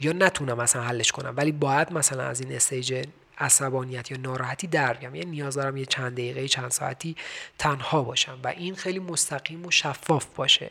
[0.00, 1.34] یا نتونم مثلا حلش کنم.
[1.36, 3.04] ولی باید مثلا از این استیج
[3.38, 7.16] عصبانیت یا ناراحتی در یعنی نیاز دارم یه چند دقیقه چند ساعتی
[7.58, 10.70] تنها باشم و این خیلی مستقیم و شفاف باشه.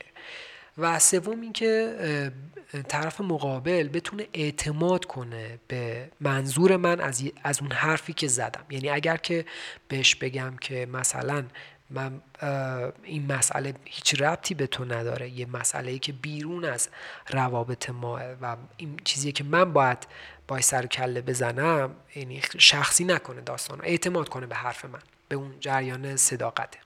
[0.77, 1.95] و سوم اینکه
[2.87, 8.65] طرف مقابل بتونه اعتماد کنه به منظور من از, از اون حرفی که زدم.
[8.69, 9.45] یعنی اگر که
[9.87, 11.45] بهش بگم که مثلا
[11.89, 12.21] من
[13.03, 15.29] این مسئله هیچ ربطی به تو نداره.
[15.29, 16.89] یه مسئله ای که بیرون از
[17.29, 20.07] روابط ماه و این چیزی که من باید
[20.47, 25.55] با سر کله بزنم یعنی شخصی نکنه داستان اعتماد کنه به حرف من به اون
[25.59, 26.79] جریان صداقته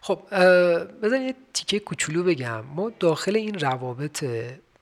[0.00, 0.18] خب
[1.02, 2.60] بذار یه تیکه کوچولو بگم.
[2.60, 4.24] ما داخل این روابط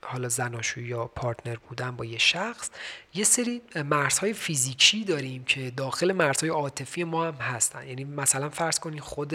[0.05, 2.69] حالا زناشویی یا پارتنر بودن با یه شخص
[3.13, 7.87] یه سری مرزهای فیزیکی داریم که داخل مرزهای عاطفی ما هم هستن.
[7.87, 9.33] یعنی مثلا فرض کنید خود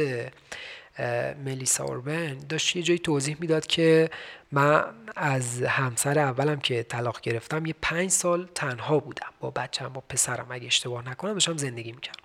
[1.45, 4.11] ملیسا اوربن داشت یه جایی توضیح می‌داد که
[4.53, 4.85] من
[5.17, 9.31] از همسر اولم که طلاق گرفتم یه پنج سال تنها بودم.
[9.41, 12.25] با بچم با پسرم اگه اشتباه نکنم داشتم زندگی می‌کردم.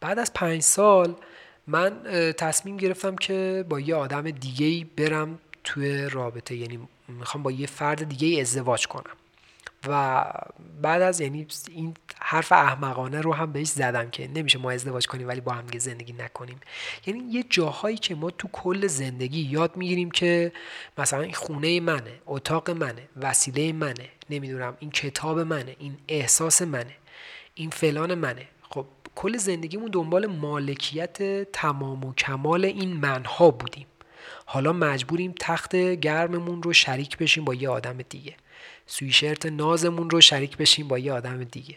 [0.00, 1.16] بعد از پنج سال
[1.66, 2.02] من
[2.38, 6.56] تصمیم گرفتم که با یه آدم دیگه برم توی رابطه.
[6.56, 9.16] یعنی می‌خوام با یه فرد دیگه ازدواج کنم.
[9.88, 10.24] و
[10.82, 15.28] بعد از یعنی این حرف احمقانه رو هم بهش زدم که نمیشه ما ازدواج کنیم
[15.28, 16.60] ولی با هم زندگی نکنیم.
[17.06, 20.52] یعنی یه جاهایی که ما تو کل زندگی یاد می‌گیریم که
[20.98, 26.96] مثلا این خونه منه اتاق منه وسیله منه نمی‌دونم این کتاب منه این احساس منه
[27.54, 28.48] این فلان منه.
[28.70, 33.86] خب کل زندگیمون دنبال مالکیت تمام و کمال این منها بودیم.
[34.46, 38.34] حالا مجبوریم تخت گرممون رو شریک بشیم با یه آدم دیگه.
[38.86, 41.74] سویشرت نازمون رو شریک بشیم با یه آدم دیگه.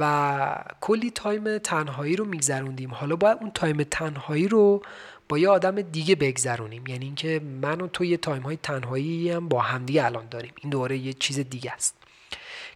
[0.00, 2.94] و کلی time تنهایی رو میگذروندیم.
[2.94, 4.82] حالا باید اون time تنهایی رو
[5.28, 6.86] با یه آدم دیگه بگذرونیم.
[6.86, 10.52] یعنی اینکه من و تو یه time های تنهایی هم با همدیگه الان داریم.
[10.60, 11.94] این دوره یه چیز دیگه است.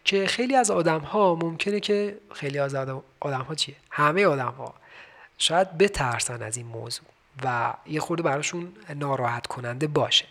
[0.05, 4.55] که خیلی از آدم ها ممکنه که خیلی از آدم, آدم ها چیه؟ همه آدم
[4.59, 4.75] ها
[5.39, 7.07] شاید بترسن از این موضوع.
[7.45, 10.25] و یه خورده براشون ناراحت کننده باشه.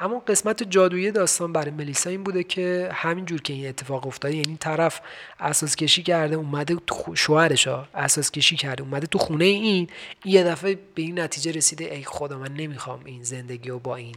[0.00, 4.56] اما قسمت جادویی داستان برای ملیسا این بوده که همینجور که این اتفاق افتاده یعنی
[4.56, 5.00] طرف
[5.40, 6.76] اساس کشی کرده اومده
[7.14, 9.88] شوهرش اساس کشی کرده اومده تو خونه این
[10.24, 14.16] یه دفعه به این نتیجه رسیده ای خدا من نمی‌خوام این زندگی رو با این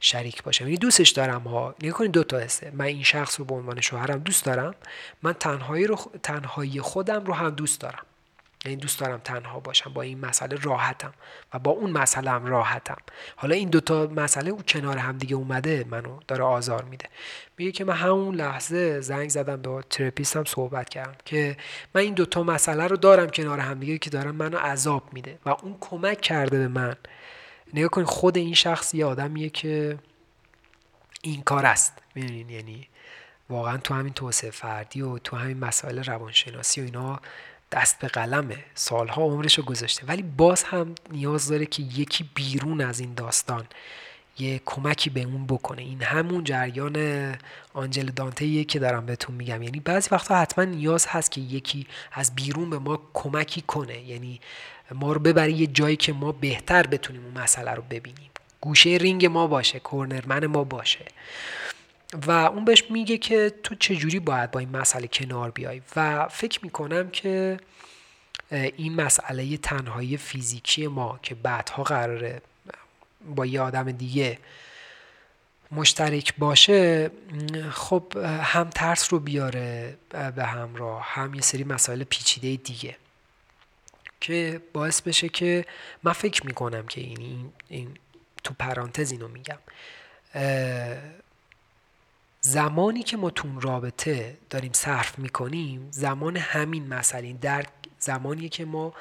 [0.00, 0.64] شریک باشم.
[0.64, 1.74] یعنی دوستش دارم ها.
[1.82, 4.74] نگاه کنید دو تا هسته من این شخص رو به عنوان شوهرم دوست دارم.
[5.22, 8.02] من تنهایی رو تنهایی خودم رو هم دوست دارم.
[8.64, 11.12] یعنی دوست دارم تنها باشم با این مسئله راحتم
[11.54, 12.96] و با اون مسئله هم راحتم.
[13.36, 17.08] حالا این دوتا مسئله او کنار هم دیگه اومده منو داره آزار میده.
[17.58, 21.56] میگه که من همون لحظه زنگ زدم به ترپیستم صحبت کردم که
[21.94, 25.50] من این دوتا مسئله رو دارم کنار هم دیگه که دارم منو عذاب میده و
[25.62, 26.96] اون کمک کرده به من.
[27.74, 29.98] نگاه کنید خود این شخص یه آدمیه که
[31.22, 31.92] این کار است.
[32.14, 32.88] می‌دونین؟ یعنی
[33.50, 37.20] واقعا تو همین توسعه فردی و تو همین مسائل روانشناسی و اینا
[37.72, 38.64] دست به قلمه.
[38.74, 40.06] سالها عمرش رو گذاشته.
[40.06, 43.66] ولی باز هم نیاز داره که یکی بیرون از این داستان
[44.38, 45.82] یه کمکی به اون بکنه.
[45.82, 46.96] این همون جریان
[47.74, 49.62] آنجل دانته که دارم بهتون میگم.
[49.62, 54.02] یعنی بعضی وقتا حتما نیاز هست که یکی از بیرون به ما کمکی کنه.
[54.02, 54.40] یعنی
[54.94, 58.30] ما رو ببره یه جایی که ما بهتر بتونیم اون مسئله رو ببینیم.
[58.60, 61.04] گوشه رینگ ما باشه کورنرمن ما باشه.
[62.26, 66.60] و اون بهش میگه که تو چجوری باید با این مسئله کنار بیای و فکر
[66.62, 67.56] می‌کنم که
[68.50, 72.42] این مسئله تنهایی فیزیکی ما که بعدها قراره
[73.36, 74.38] با یه آدم دیگه
[75.72, 77.10] مشترک باشه
[77.70, 79.96] خب هم ترس رو بیاره
[80.36, 82.96] به همراه هم یه سری مسائل پیچیده دیگه
[84.20, 85.64] که باعث بشه که
[86.02, 87.96] من فکر می‌کنم که این, این
[88.44, 89.58] تو پرانتز اینو میگم.
[92.40, 97.66] زمانی که ما تو رابطه داریم صرف می‌کنیم زمان همین مسئله در
[97.98, 98.94] زمانی که ما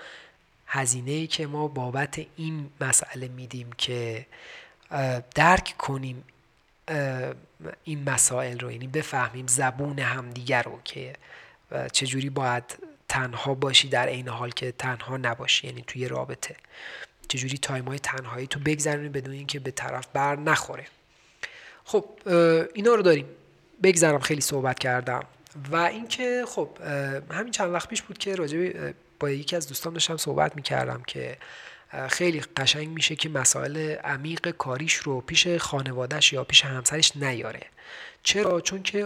[0.67, 4.25] هزینه که ما بابت این مسئله میدیم که
[5.35, 6.23] درک کنیم
[7.83, 11.13] این مسائل رو یعنی بفهمیم زبون همدیگر رو که
[11.91, 12.63] چجوری باید
[13.09, 16.55] تنها باشی در عین حال که تنها نباشی یعنی توی رابطه.
[17.27, 20.85] چجوری تایم های تنهایی تو بگذرونی بدون اینکه به طرف بر نخوره.
[21.87, 22.05] خب
[22.73, 23.25] اینا رو داریم.
[23.83, 25.23] بگذرم خیلی صحبت کردم.
[25.71, 26.69] و اینکه خب
[27.31, 31.37] همین چند وقت پیش بود که راجع با یکی از دوستان داشتم صحبت می‌کردم که
[32.09, 37.61] خیلی قشنگ میشه که مسائل عمیق کاریش رو پیش خانوادهش یا پیش همسرش نیاره.
[38.23, 38.97] چرا؟ چون که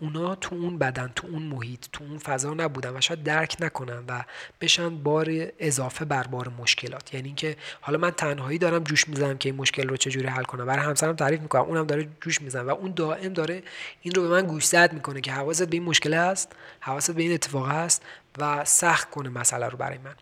[0.00, 4.04] اونا تو اون بدن تو اون محیط تو اون فضا نبودن و شاید درک نکنن
[4.08, 4.24] و
[4.60, 7.14] بشن بار اضافه بر بار مشکلات.
[7.14, 10.66] یعنی اینکه حالا من تنهایی دارم جوش می‌زنم که این مشکل رو چجوری حل کنم.
[10.66, 11.62] برای همسرم تعریف می‌کنم.
[11.62, 13.62] اونم داره جوش می‌زنه و اون دائم داره
[14.02, 17.32] این رو به من گوشزد می‌کنه که حواست به این مشکل هست حواست به این
[17.32, 18.02] اتفاق هست
[18.38, 20.14] و سخت کنه مسئله رو برای من.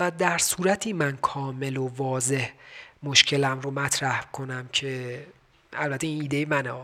[0.00, 2.50] و در صورتی من کامل و واضح
[3.02, 5.26] مشکلم رو مطرح کنم که
[5.72, 6.74] البته این ایده منه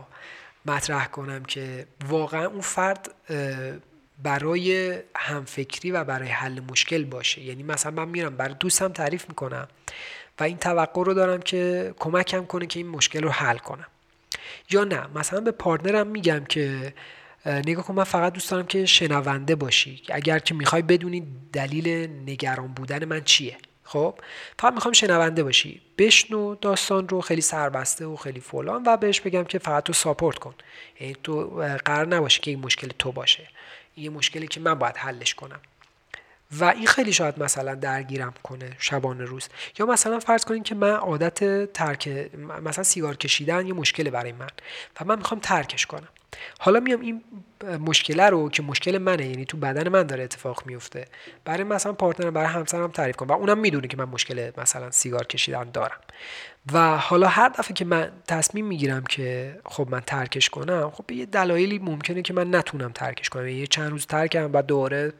[0.65, 3.11] مطرح کنم که واقعا اون فرد
[4.23, 7.41] برای همفکری و برای حل مشکل باشه.
[7.41, 9.67] یعنی مثلا من میرم برای دوستم تعریف می‌کنم
[10.39, 13.87] و این توقع رو دارم که کمکم کنه که این مشکل رو حل کنم.
[14.69, 16.93] یا نه مثلا به پارتنرم میگم که
[17.45, 20.01] نگاه کن من فقط دوست دارم که شنونده باشی.
[20.09, 21.87] اگر که می‌خوای بدونی دلیل
[22.25, 23.57] نگران بودن من چیه.
[23.83, 24.19] خب؟
[24.59, 25.81] فقط می‌خوام شنونده باشی.
[25.97, 30.37] بشنو داستان رو خیلی سربسته و خیلی فلان و بهش بگم که فقط تو ساپورت
[30.37, 30.55] کن.
[30.99, 31.45] یعنی تو
[31.85, 33.47] قرار نباشه که این مشکل تو باشه.
[33.95, 35.59] این مشکلی که من باید حلش کنم.
[36.59, 39.49] و این خیلی شاید مثلا درگیرم کنه شبانه روز.
[39.79, 42.29] یا مثلا فرض کنین که من عادت ترک
[42.63, 44.49] مثلا سیگار کشیدن یه مشکل برای من.
[45.01, 46.07] و من می‌خوام ترکش کنم.
[46.59, 47.23] حالا میام این
[47.79, 51.05] مشکله رو که مشکل منه یعنی تو بدن من داره اتفاق میفته.
[51.45, 54.91] برای مثلا partner م برای همسرم تعریف کنم و اونم می‌دونه که من مشکل مثلا
[54.91, 55.99] سیگار کشیدن دارم.
[56.73, 61.25] و حالا هر دفعه که من تصمیم می‌گیرم که خب من ترکش کنم خب یه
[61.25, 63.47] دلایلی ممکنه که من نتونم ترکش کنم.
[63.47, 65.13] یه چند روز ترکم و دوباره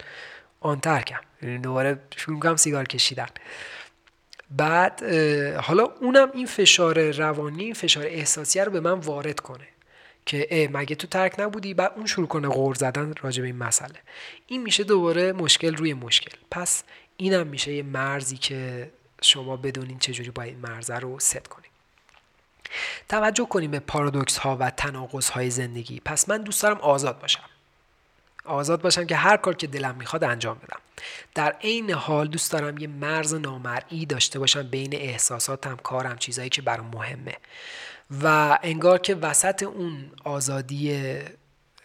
[0.62, 1.19] آن ترکم.
[1.41, 3.28] یعنی دوباره شروع کنم سیگار کشیدن.
[4.51, 5.04] بعد
[5.62, 9.67] حالا اونم این فشار روانی این فشار احساسی رو به من وارد کنه.
[10.25, 13.99] که مگه تو ترک نبودی؟ بعد اون شروع کنه غور زدن راجع به این مسئله.
[14.47, 16.38] این میشه دوباره مشکل روی مشکل.
[16.51, 16.83] پس
[17.17, 21.71] اینم میشه یه مرزی که شما بدونین چجوری باید این مرزه رو ست کنید
[23.09, 26.01] توجه کنیم به پارادوکس ها و تناقض های زندگی.
[26.05, 27.49] پس من دوست دارم آزاد باشم.
[28.45, 30.79] آزاد باشم که هر کار که دلم می‌خواد انجام بدم.
[31.36, 36.62] در عین حال دوست دارم یه مرز نامرئی داشته باشم بین احساساتم کارم چیزایی که
[36.62, 37.36] برام مهمه.
[38.23, 41.15] و انگار که وسط اون آزادی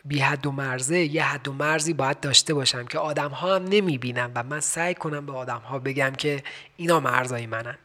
[0.04, 3.64] بی حد و مرزه یه حد و مرزی باید داشته باشم که آدم ها هم
[3.64, 6.42] نمی بینم و من سعی کنم به آدم ها بگم که
[6.76, 7.78] اینا مرزهای منن.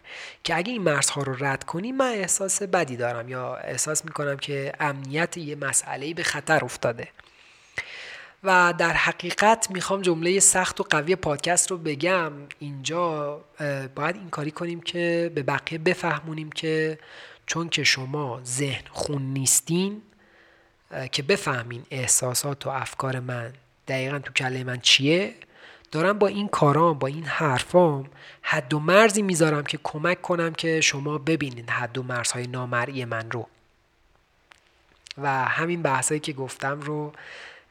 [0.43, 4.37] که اگه این مرزها رو رد کنی من احساس بدی دارم یا احساس می کنم
[4.37, 7.07] که امنیت یه مسئله به خطر افتاده.
[8.45, 12.31] و در حقیقت می‌خوام جمله سخت و قوی پادکست رو بگم.
[12.59, 13.41] اینجا
[13.95, 16.99] باید این کاری کنیم که به بقیه بفهمونیم که
[17.45, 20.01] چون که شما ذهن خون نیستین
[21.11, 23.53] که بفهمین احساسات و افکار من
[23.87, 25.33] دقیقا تو کله من چیه.
[25.91, 28.09] دارم با این کارام با این حرفام
[28.41, 33.31] حد و مرزی می‌ذارم که کمک کنم که شما ببینید حد و مرزهای نامرئی من
[33.31, 33.47] رو.
[35.17, 37.13] و همین بحثایی که گفتم رو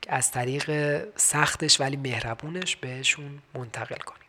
[0.08, 4.20] از طریق سختش ولی مهربونش بهشون منتقل کنیم.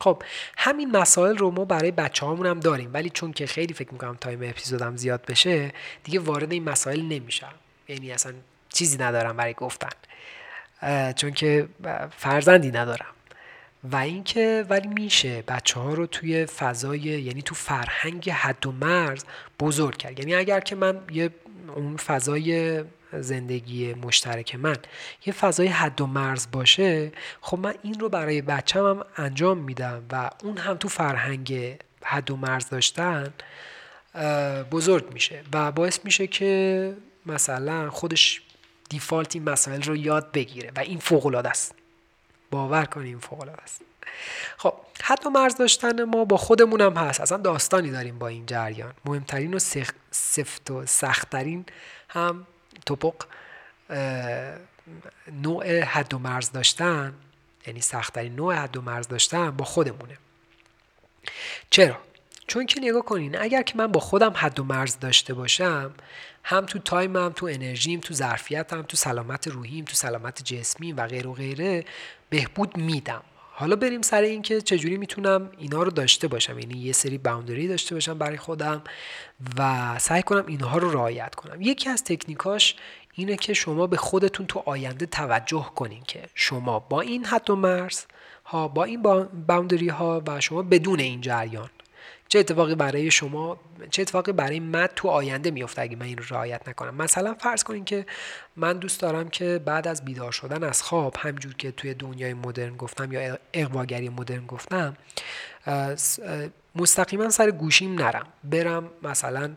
[0.00, 0.22] خب
[0.58, 4.42] همین مسائل رو ما برای بچه هم داریم ولی چون که خیلی فکر می‌کنم تایم
[4.42, 5.72] اپیزودم زیاد بشه
[6.04, 7.54] دیگه وارد این مسائل نمیشم.
[7.88, 8.32] یعنی اصلا
[8.68, 9.88] چیزی ندارم برای گفتن.
[11.12, 11.68] چون که
[12.16, 13.14] فرزندی ندارم.
[13.84, 19.24] و اینکه ولی میشه بچه ها رو توی فضای یعنی تو فرهنگ حد و مرز
[19.60, 20.18] بزرگ کرد.
[20.18, 21.30] یعنی اگر که من یه
[21.74, 22.82] اون فضای
[23.12, 24.76] زندگی مشترک من.
[25.26, 30.02] یه فضای حد و مرز باشه خب من این رو برای بچم هم انجام میدم
[30.12, 33.34] و اون هم تو فرهنگ حد و مرز داشتن
[34.70, 36.96] بزرگ میشه و باعث میشه که
[37.26, 38.42] مثلا خودش
[38.88, 41.74] دیفالت این مسائل رو یاد بگیره و این فوق است.
[42.50, 43.82] باور کنیم فوق است.
[44.56, 47.20] خب حد و مرز داشتن ما با خودمون هم هست.
[47.20, 48.92] اصلا داستانی داریم با این جریان.
[49.04, 49.58] مهمترین و
[50.10, 51.64] سفت و سختترین
[52.08, 52.46] هم
[52.86, 53.14] توپق
[55.32, 57.14] نوع حد و مرز داشتن
[57.66, 60.16] یعنی سختترین نوع حد و مرز داشتن با خودمونه.
[61.70, 61.98] چرا؟
[62.46, 65.94] چون که نگاه کنین اگر که من با خودم حد و مرز داشته باشم
[66.44, 71.26] هم تو تایمم تو انرژیم تو ظرفیتم تو سلامت روحیم تو سلامت جسمیم و غیر
[71.26, 71.84] و غیره
[72.30, 73.22] بهبود میدم.
[73.60, 76.58] حالا بریم سر اینکه چجوری می‌تونم اینا رو داشته باشم.
[76.58, 78.82] یعنی یه سری باوندری داشته باشم برای خودم
[79.58, 81.62] و سعی کنم اینها رو رعایت کنم.
[81.62, 82.76] یکی از تکنیکاش
[83.14, 87.56] اینه که شما به خودتون تو آینده توجه کنین که شما با این حد و
[87.56, 88.04] مرز
[88.44, 89.02] ها با این
[89.46, 91.70] باوندری ها و شما بدون این جریان
[92.32, 93.60] چه اتفاقی برای شما
[93.90, 97.64] چه اتفاقی برای من تو آینده میفته اگه من این رو رعایت نکنم؟ مثلا فرض
[97.64, 98.06] کنین که
[98.56, 102.76] من دوست دارم که بعد از بیدار شدن از خواب همجور که توی دنیای مدرن
[102.76, 104.96] گفتم یا اقواگری مدرن گفتم
[106.74, 108.26] مستقیما سر گوشیم نرم.
[108.44, 109.50] برم مثلا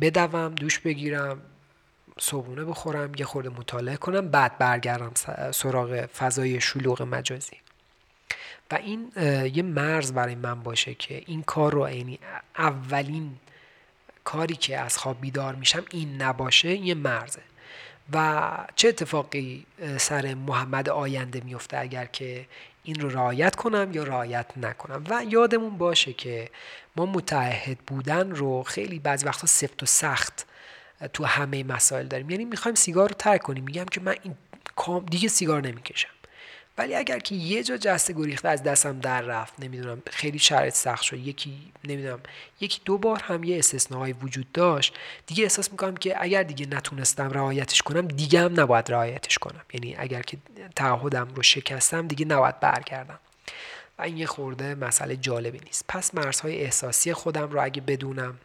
[0.00, 1.40] بدوم دوش بگیرم
[2.18, 5.12] صبحونه بخورم یه خورده مطالعه کنم بعد برگردم
[5.50, 7.56] سراغ فضای شلوغ مجازی.
[8.72, 9.12] و این
[9.54, 12.18] یه مرز برای من باشه که این کار رو یعنی
[12.58, 13.36] اولین
[14.24, 17.42] کاری که از خواب بیدار میشم این نباشه یه مرزه.
[18.12, 19.66] و چه اتفاقی
[19.96, 22.46] سر محمد آینده میفته اگر که
[22.84, 26.48] این رو رعایت کنم یا رعایت نکنم؟ و یادمون باشه که
[26.96, 30.46] ما متعهد بودن رو خیلی بعضی وقتا سفت و سخت
[31.12, 32.30] تو همه مسائل داریم.
[32.30, 33.64] یعنی می‌خوایم سیگار رو ترک کنیم.
[33.64, 34.34] میگم که من این
[35.10, 36.08] دیگه سیگار نمی‌کشم.
[36.78, 41.02] ولی اگر که یه جا جسته گریخته از دستم در رفت نمی‌دونم خیلی شرایط سخت
[41.02, 41.18] شد.
[41.18, 42.20] یکی نمی‌دونم
[42.60, 44.94] یکی دو بار هم یه استثناهای وجود داشت.
[45.26, 49.60] دیگه احساس می‌کنم که اگر دیگه نتونستم رعایتش کنم دیگه هم نباید رعایتش کنم.
[49.72, 50.36] یعنی اگر که
[50.76, 53.18] تعهدم رو شکستم دیگه نباید برگردم.
[53.98, 55.84] و این یه خورده مسئله جالبی نیست.
[55.88, 58.38] پس مرزهای احساسی خودم رو اگه بدونم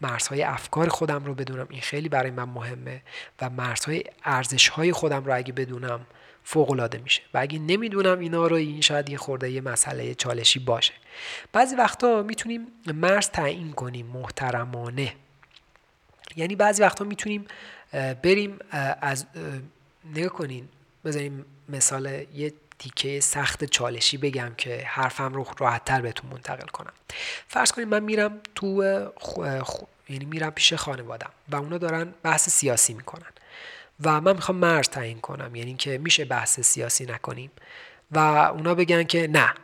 [0.00, 3.02] مرزهای افکار خودم رو بدونم این خیلی برای من مهمه.
[3.40, 6.06] و مرزهای ارزشهای خودم رو اگه بدونم
[6.44, 7.22] فوق العاده میشه.
[7.34, 10.92] و اگه نمی‌دونم اینا رو این شاید یه خورده یه مسئله چالشی باشه.
[11.52, 15.14] بعضی وقتا می‌تونیم مرز تعیین کنیم محترمانه.
[16.36, 17.46] یعنی بعضی وقتا می‌تونیم
[18.22, 18.58] بریم
[19.00, 19.26] از
[20.14, 20.68] نگاه کنین
[21.04, 26.92] بذاریم مثال یه تیکه سخت چالشی بگم که حرفم رو راحتتر بهتون منتقل کنم.
[27.48, 28.66] فرض کنیم من میرم تو
[30.08, 33.32] یعنی میرم پیش خانوادم و اونا دارن بحث سیاسی می‌کنن.
[34.00, 37.50] و من می‌خوام مرز تعیین کنم یعنی که میشه بحث سیاسی نکنیم.
[38.10, 39.54] و اونا بگن که نه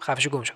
[0.00, 0.54] خفش گم شد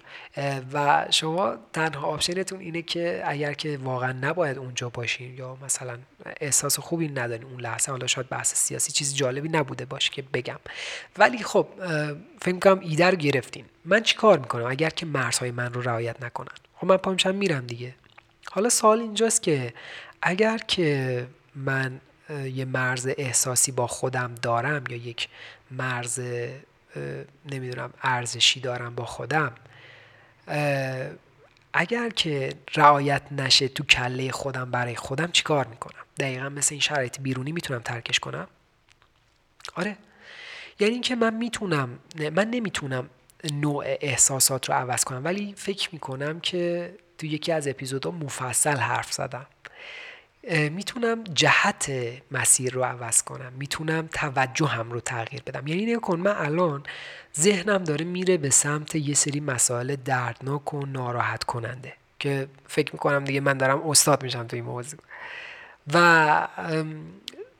[0.72, 5.98] و شما تنها آپشنتون اینه که اگر که واقعا نباید اونجا باشین یا مثلا
[6.40, 10.58] احساس خوبی ندارین اون لحظه حالا شاید بحث سیاسی چیز جالبی نبوده باشه که بگم.
[11.18, 11.68] ولی خب
[12.40, 13.64] فکر کنم ایده رو گرفتین.
[13.84, 17.66] من چی کار می‌کنم اگر که مرزهای من رو رعایت نکنن؟ خب من پامشم میرم
[17.66, 17.94] دیگه.
[18.50, 19.74] حالا سوال اینجاست که
[20.22, 22.00] اگر که من
[22.30, 25.28] یه مرز احساسی با خودم دارم یا یک
[25.70, 26.20] مرز
[27.46, 29.52] نمی‌دونم ارزشی دارم با خودم
[31.72, 37.20] اگر که رعایت نشه تو کله خودم برای خودم چیکار می‌کنم؟ دقیقا مثل این شرایط
[37.20, 38.46] بیرونی می‌تونم ترکش کنم؟
[39.74, 39.96] آره.
[40.80, 43.10] یعنی اینکه من می‌تونم من نمی‌تونم
[43.52, 49.12] نوع احساسات رو عوض کنم ولی فکر می‌کنم که تو یکی از اپیزودها مفصل حرف
[49.12, 49.46] زدم.
[50.50, 51.92] می‌تونم جهت
[52.30, 53.52] مسیر رو عوض کنم.
[53.58, 55.66] می‌تونم توجهم رو تغییر بدم.
[55.66, 56.82] یعنی نگاه کن من الان
[57.38, 63.24] ذهنم داره میره به سمت یه سری مسائل دردناک و ناراحت کننده که فکر می‌کنم
[63.24, 65.00] دیگه من دارم استاد میشم تو این موضوع.
[65.94, 66.48] و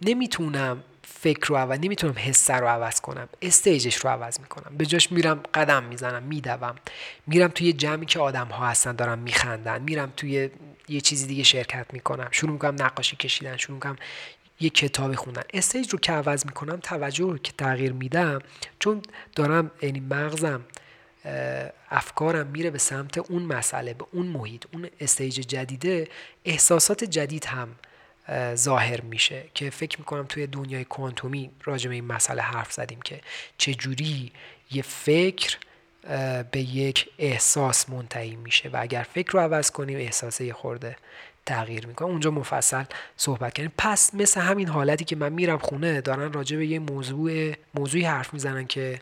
[0.03, 0.83] نمی‌تونم
[1.25, 3.29] فکر رو عوض نمی‌تونم حس رو عوض کنم.
[3.43, 4.77] استیجش رو عوض می‌کنم.
[4.77, 6.75] به جاش میرم قدم می‌زنم میدوم.
[7.27, 9.83] میرم توی جمعی که آدم ها هستن دارم میخندن.
[9.83, 10.51] میرم توی
[10.89, 12.29] یه چیزی دیگه شرکت می‌کنم.
[12.31, 13.97] شروع می‌کنم نقاشی کشیدن شروع می‌کنم
[14.61, 15.43] یه کتابی خوندن.
[15.55, 18.39] استیج رو که عوض می‌کنم توجه رو که تغییر میدم
[18.79, 19.03] چون
[19.37, 20.65] دارم یعنی مغزم
[21.91, 26.09] افکارم میره به سمت اون مسئله به اون محیط اون استیج جدیده
[26.45, 27.69] احساسات جدید هم
[28.55, 33.21] ظاهر میشه که فکر می‌کنم توی دنیای کوانتومی راجع به این مسئله حرف زدیم که
[33.59, 34.33] چجوری
[34.71, 35.59] یه فکر
[36.51, 40.97] به یک احساس منتهی میشه و اگر فکر رو عوض کنیم احساس یه خورده
[41.47, 42.09] تغییر می‌کنه.
[42.09, 42.85] اونجا مفصل
[43.17, 47.53] صحبت کنیم پس مثل همین حالتی که من میرم خونه دارن راجع به یه موضوع
[47.75, 49.01] موضوعی حرف می‌زنن که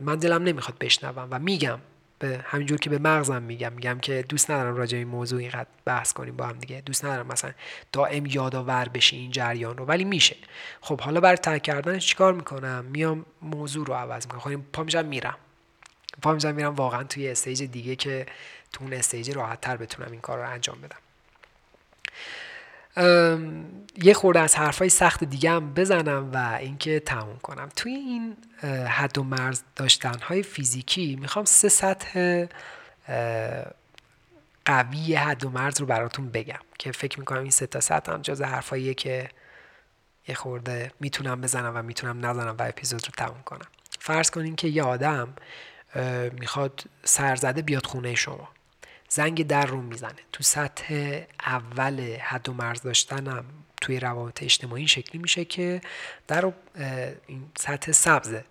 [0.00, 1.78] من دلم نمی‌خواد بشنوم و میگم.
[2.22, 6.12] به همینجور که به مغزم میگم میگم که دوست ندارم راجع این موضوع اینقدر بحث
[6.12, 6.80] کنیم با هم دیگه.
[6.80, 7.52] دوست ندارم مثلا
[7.92, 10.36] دائم یادآور بشی این جریان رو ولی میشه.
[10.80, 14.40] خب حالا برای ترک کردنش چیکار می‌کنم؟ میام موضوع رو عوض می‌کنم.
[14.40, 15.36] خب پا میشم میرم.
[16.22, 18.26] پا میشم میرم واقعا توی stage دیگه که
[18.72, 21.01] تو اون stage راحت تر بتونم این کار رو انجام بدم.
[24.02, 27.68] یه خورده از حرفای سخت دیگه هم بزنم و اینکه تموم کنم.
[27.76, 28.36] توی این
[28.86, 32.44] حد و مرز داشتن های فیزیکی می‌خوام سه سطح
[34.64, 38.22] قوی حد و مرز رو براتون بگم که فکر می‌کنم این سه تا سطح هم
[38.22, 39.28] جز حرفاییه که
[40.28, 43.66] یه خورده می‌تونم بزنم و می‌تونم نزنم و اپیزود رو تموم کنم.
[44.00, 45.34] فرض کنین که یه آدم
[46.32, 48.48] می‌خواد سرزده بیاد خونه شما.
[49.14, 50.20] زنگ در رو می‌زنه.
[50.32, 53.44] تو سطح اول حد و مرز داشتنم
[53.80, 55.80] توی روابط اجتماعی شکلی میشه که
[56.28, 56.52] در رو
[57.26, 58.44] این سطح سبزه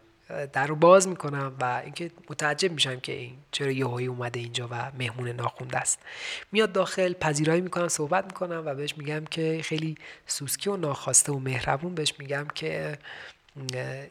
[0.54, 4.92] در رو باز می‌کنم و اینکه متعجب میشم که این چرا یهویی اومده اینجا و
[5.00, 6.00] مهمون ناخونده است.
[6.52, 9.98] میاد داخل پذیرایی می‌کنم صحبت می‌کنم و بهش میگم که خیلی
[10.28, 12.98] سوسکی و ناخواسته و مهربون بهش میگم که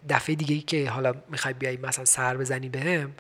[0.09, 3.12] دفعه دیگه ای که حالا می‌خوای بیای مثلا سر بزنی بهم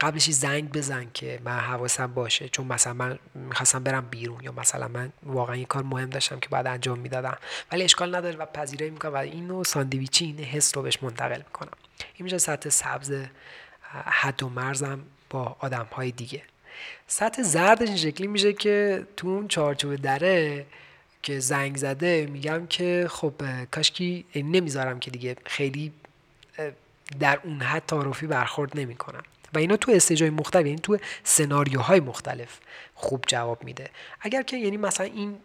[0.00, 2.48] قبلش زنگ بزن که من حواسم باشه.
[2.48, 6.48] چون مثلا من می‌خواستم برم بیرون یا مثلا من واقعا این کار مهم داشتم که
[6.48, 7.38] بعد انجام می‌دادم.
[7.72, 11.72] ولی اشکال نداره و پذیرایی می‌کنم و اینو ساندویچی این حس رو بهش منتقل می‌کنم.
[12.14, 13.12] این میشه سطح سبز
[14.04, 15.00] حد و مرزم
[15.30, 16.42] با آدم های دیگه.
[17.06, 20.66] سطح زردش این شکلی میشه که تو اون چارچوب دره
[21.22, 23.32] که زنگ زده میگم که خب
[23.70, 25.92] کاشکی نمی‌ذارم که دیگه خیلی
[27.20, 29.22] در اون حد تعارفی برخورد نمی‌کنم.
[29.54, 32.60] و اینا تو استیجای مختلف یعنی تو سناریوهای مختلف
[32.94, 33.90] خوب جواب میده.
[34.20, 35.36] اگر که یعنی مثلا این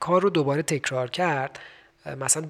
[0.00, 1.58] کار رو دوباره تکرار کرد
[2.20, 2.44] مثلا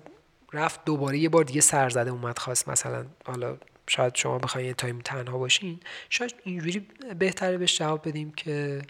[0.53, 3.57] رفت دوباره یه بار دیگه سرزده اومد خواست مثلا حالا
[3.87, 6.87] شاید شما بخواید یه time تنها باشین شاید اینجوری
[7.19, 8.83] بهتره بهش جواب بدیم که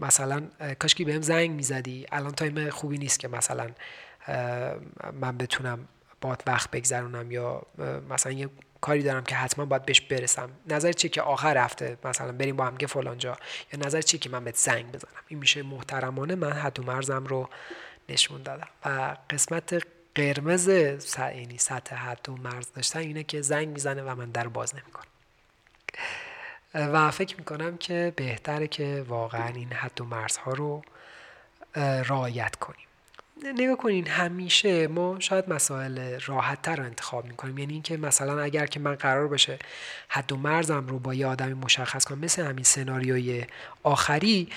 [0.00, 0.42] مثلا
[0.78, 2.06] کاشکی بهم زنگ می‌زدی.
[2.12, 3.70] الان time خوبی نیست که مثلا
[5.20, 5.88] من بتونم
[6.20, 7.62] بات وقت بگذرونم یا
[8.10, 8.48] مثلا یه
[8.82, 10.50] کاری دارم که حتما باید بهش برسم.
[10.66, 13.36] نظر چیه که آخر هفته مثلا بریم با هم که فلانجا
[13.72, 17.24] یا نظر چیه که من بهت زنگ بزنم؟ این میشه محترمانه من حد و مرزم
[17.24, 17.48] رو
[18.08, 18.68] نشون دادم.
[18.84, 19.82] و قسمت
[20.14, 24.74] قرمز یعنی سطح حد و مرز داشتن اینه که زنگ می‌زنه و من در باز
[24.74, 25.06] نمی‌کنم.
[26.74, 30.82] و فکر می‌کنم که بهتره که واقعا این حد و مرزها رو
[31.76, 32.86] رعایت کنیم.
[33.44, 37.58] نگاه کنین همیشه ما شاید مسائل راحت تر رو انتخاب می‌کنیم.
[37.58, 39.58] یعنی اینکه مثلا اگر که من قرار باشه
[40.08, 43.44] حد و مرزم رو با یه آدمی مشخص کنم مثل همین سناریوی
[43.82, 44.48] آخری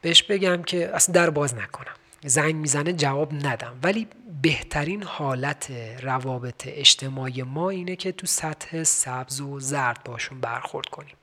[0.00, 1.94] بهش بگم که اصلا در باز نکنم.
[2.24, 3.78] زنگ می‌زنه جواب ندم.
[3.82, 4.08] ولی
[4.42, 5.70] بهترین حالت
[6.02, 11.16] روابط اجتماعی ما اینه که تو سطح سبز و زرد باشون برخورد کنیم.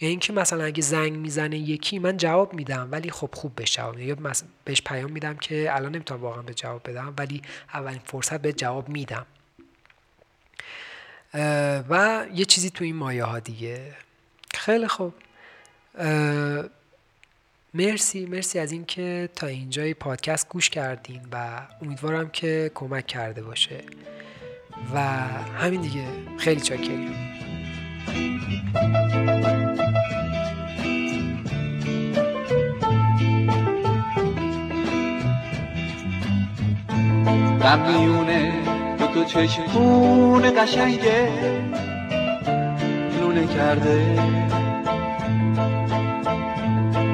[0.00, 3.98] یا اینکه مثلا اگه زنگ می‌زنه یکی من جواب میدم ولی خب خوب بهش جواب
[3.98, 4.16] یا
[4.64, 7.42] بهش پیام میدم که الان نمی‌تونم واقعا به جواب بدم ولی
[7.74, 9.26] اولین فرصت به جواب میدم.
[11.88, 13.94] و یه چیزی تو این مایه ها دیگه.
[14.54, 15.14] خیلی خوب.
[17.74, 23.84] مرسی مرسی از اینکه تا اینجای پادکست گوش کردین و امیدوارم که کمک کرده باشه.
[24.94, 26.06] و همین دیگه.
[26.38, 27.37] خیلی چاکریم
[37.68, 38.52] قبلیونه
[38.98, 41.28] دو تو چشمون قشنگه
[43.20, 43.98] لونه کرده.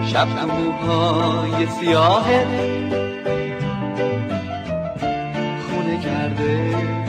[0.06, 2.46] شب تو موهای سیاهه
[5.68, 7.03] خونه کرده.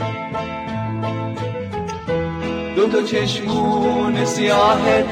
[2.76, 5.04] دو تا چشمون سیاهت.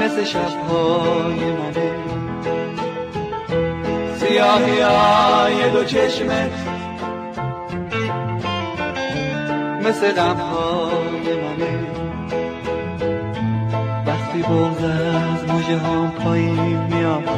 [0.00, 1.92] مثل شبهای منه.
[4.16, 6.52] سیاهی های دو چشمت.
[9.84, 11.86] مثل غمهای منه.
[14.06, 17.28] وقتی بغز از موجه هم پایین میاد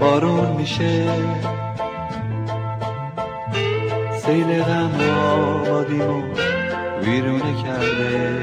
[0.00, 1.53] بارون میشه.
[4.26, 4.94] سیل غم
[5.32, 6.22] آبادیمو
[7.02, 8.40] ویرونه کرده.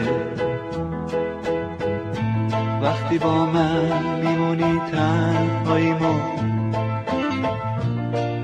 [2.81, 6.19] وقتی با من میمونی تنهاییمو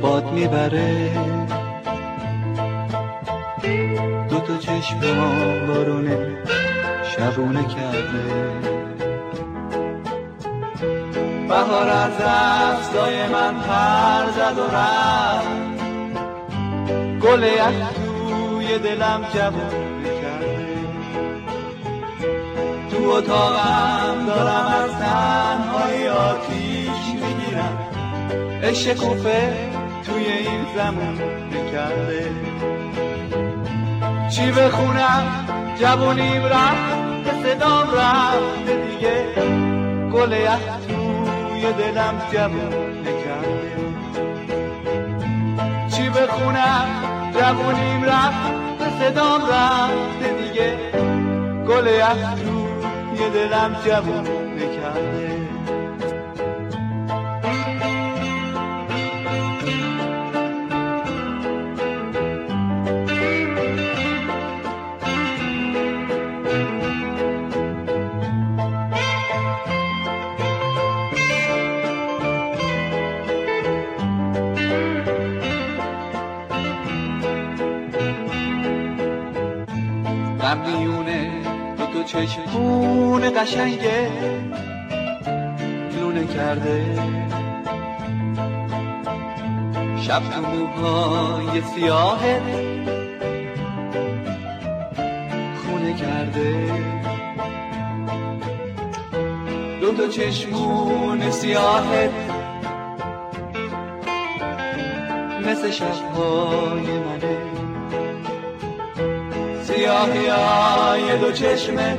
[0.02, 1.12] باد می‌بره.
[4.30, 5.00] دو تا چشم
[5.68, 6.18] بارونه
[7.04, 8.24] شبونه کرده.
[11.48, 15.57] بهار از افزای من پر زد و رفت.
[17.22, 17.48] گل
[18.28, 20.68] توی دلم جوون کرده.
[22.92, 27.78] تو اتاقم دارم از تنهای آتیش می‌گیرم.
[28.64, 29.54] عشق کوفه
[30.06, 31.18] توی این زمان
[31.72, 32.32] کرده
[34.30, 35.48] چی بخونم؟
[35.80, 39.26] جوونیم رفت به صدام رفت دیگه.
[40.14, 40.36] گل
[40.88, 42.87] توی دلم جوون
[46.18, 46.88] بخونم.
[47.34, 50.24] جوونیم رفت به صدام رفت.
[50.38, 50.78] دیگه
[51.68, 52.34] گل یخ
[53.18, 54.26] توی دلم جوون
[54.60, 55.48] کرده
[82.08, 84.10] چشمون قشنگه
[86.00, 86.86] لونه کرده.
[90.02, 92.42] شب تو موهای سیاهه
[95.66, 96.72] خونه کرده.
[99.82, 102.10] دو تا چشمون سیاهه
[105.46, 107.37] مثل شبهای منه.
[109.78, 111.98] سیاهی های دو چشمه.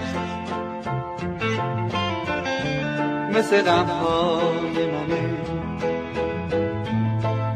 [3.35, 5.29] مثل غمهای منه.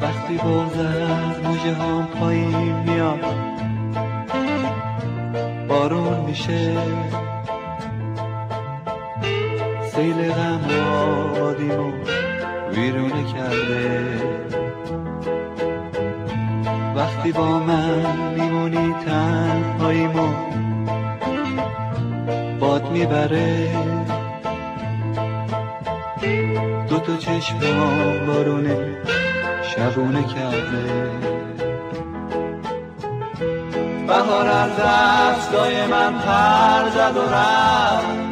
[0.02, 3.24] وقتی بغز از موجه هم پایین میاد.
[5.68, 6.76] بارون میشه.
[9.94, 10.60] سیل غم
[11.34, 11.92] آبادیمو
[12.74, 14.32] ویرونه کرده.
[16.96, 17.58] وقتی با
[26.88, 27.58] دو تا چشم
[28.26, 28.96] بارونه
[29.62, 31.10] شبونه کرده.
[34.06, 38.22] بهار از دستای من پر زد و رفت.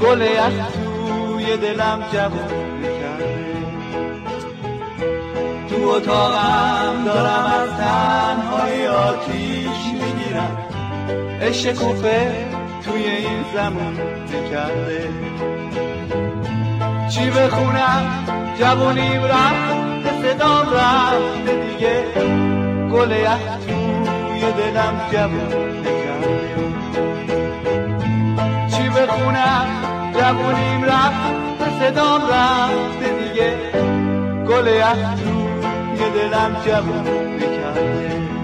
[0.00, 2.62] گل یخ توی دلم کرده
[5.68, 10.58] تو اتاقم دارم از تنهای آتیش می‌گیرم.
[11.42, 12.46] عشق کوفه
[12.84, 13.96] توی این زمان
[14.50, 15.08] کرده
[17.12, 18.24] چی بخونم
[18.58, 22.04] جوونیم رفت صدام رفت دیگه.
[22.92, 23.08] گل
[23.66, 25.48] توی دلم جوون
[28.70, 29.66] چی بخونم
[30.14, 33.54] جوونیم رفت صدام رفت دیگه.
[34.48, 34.64] گل
[35.16, 37.04] توی دلم جوون
[37.40, 38.41] کرده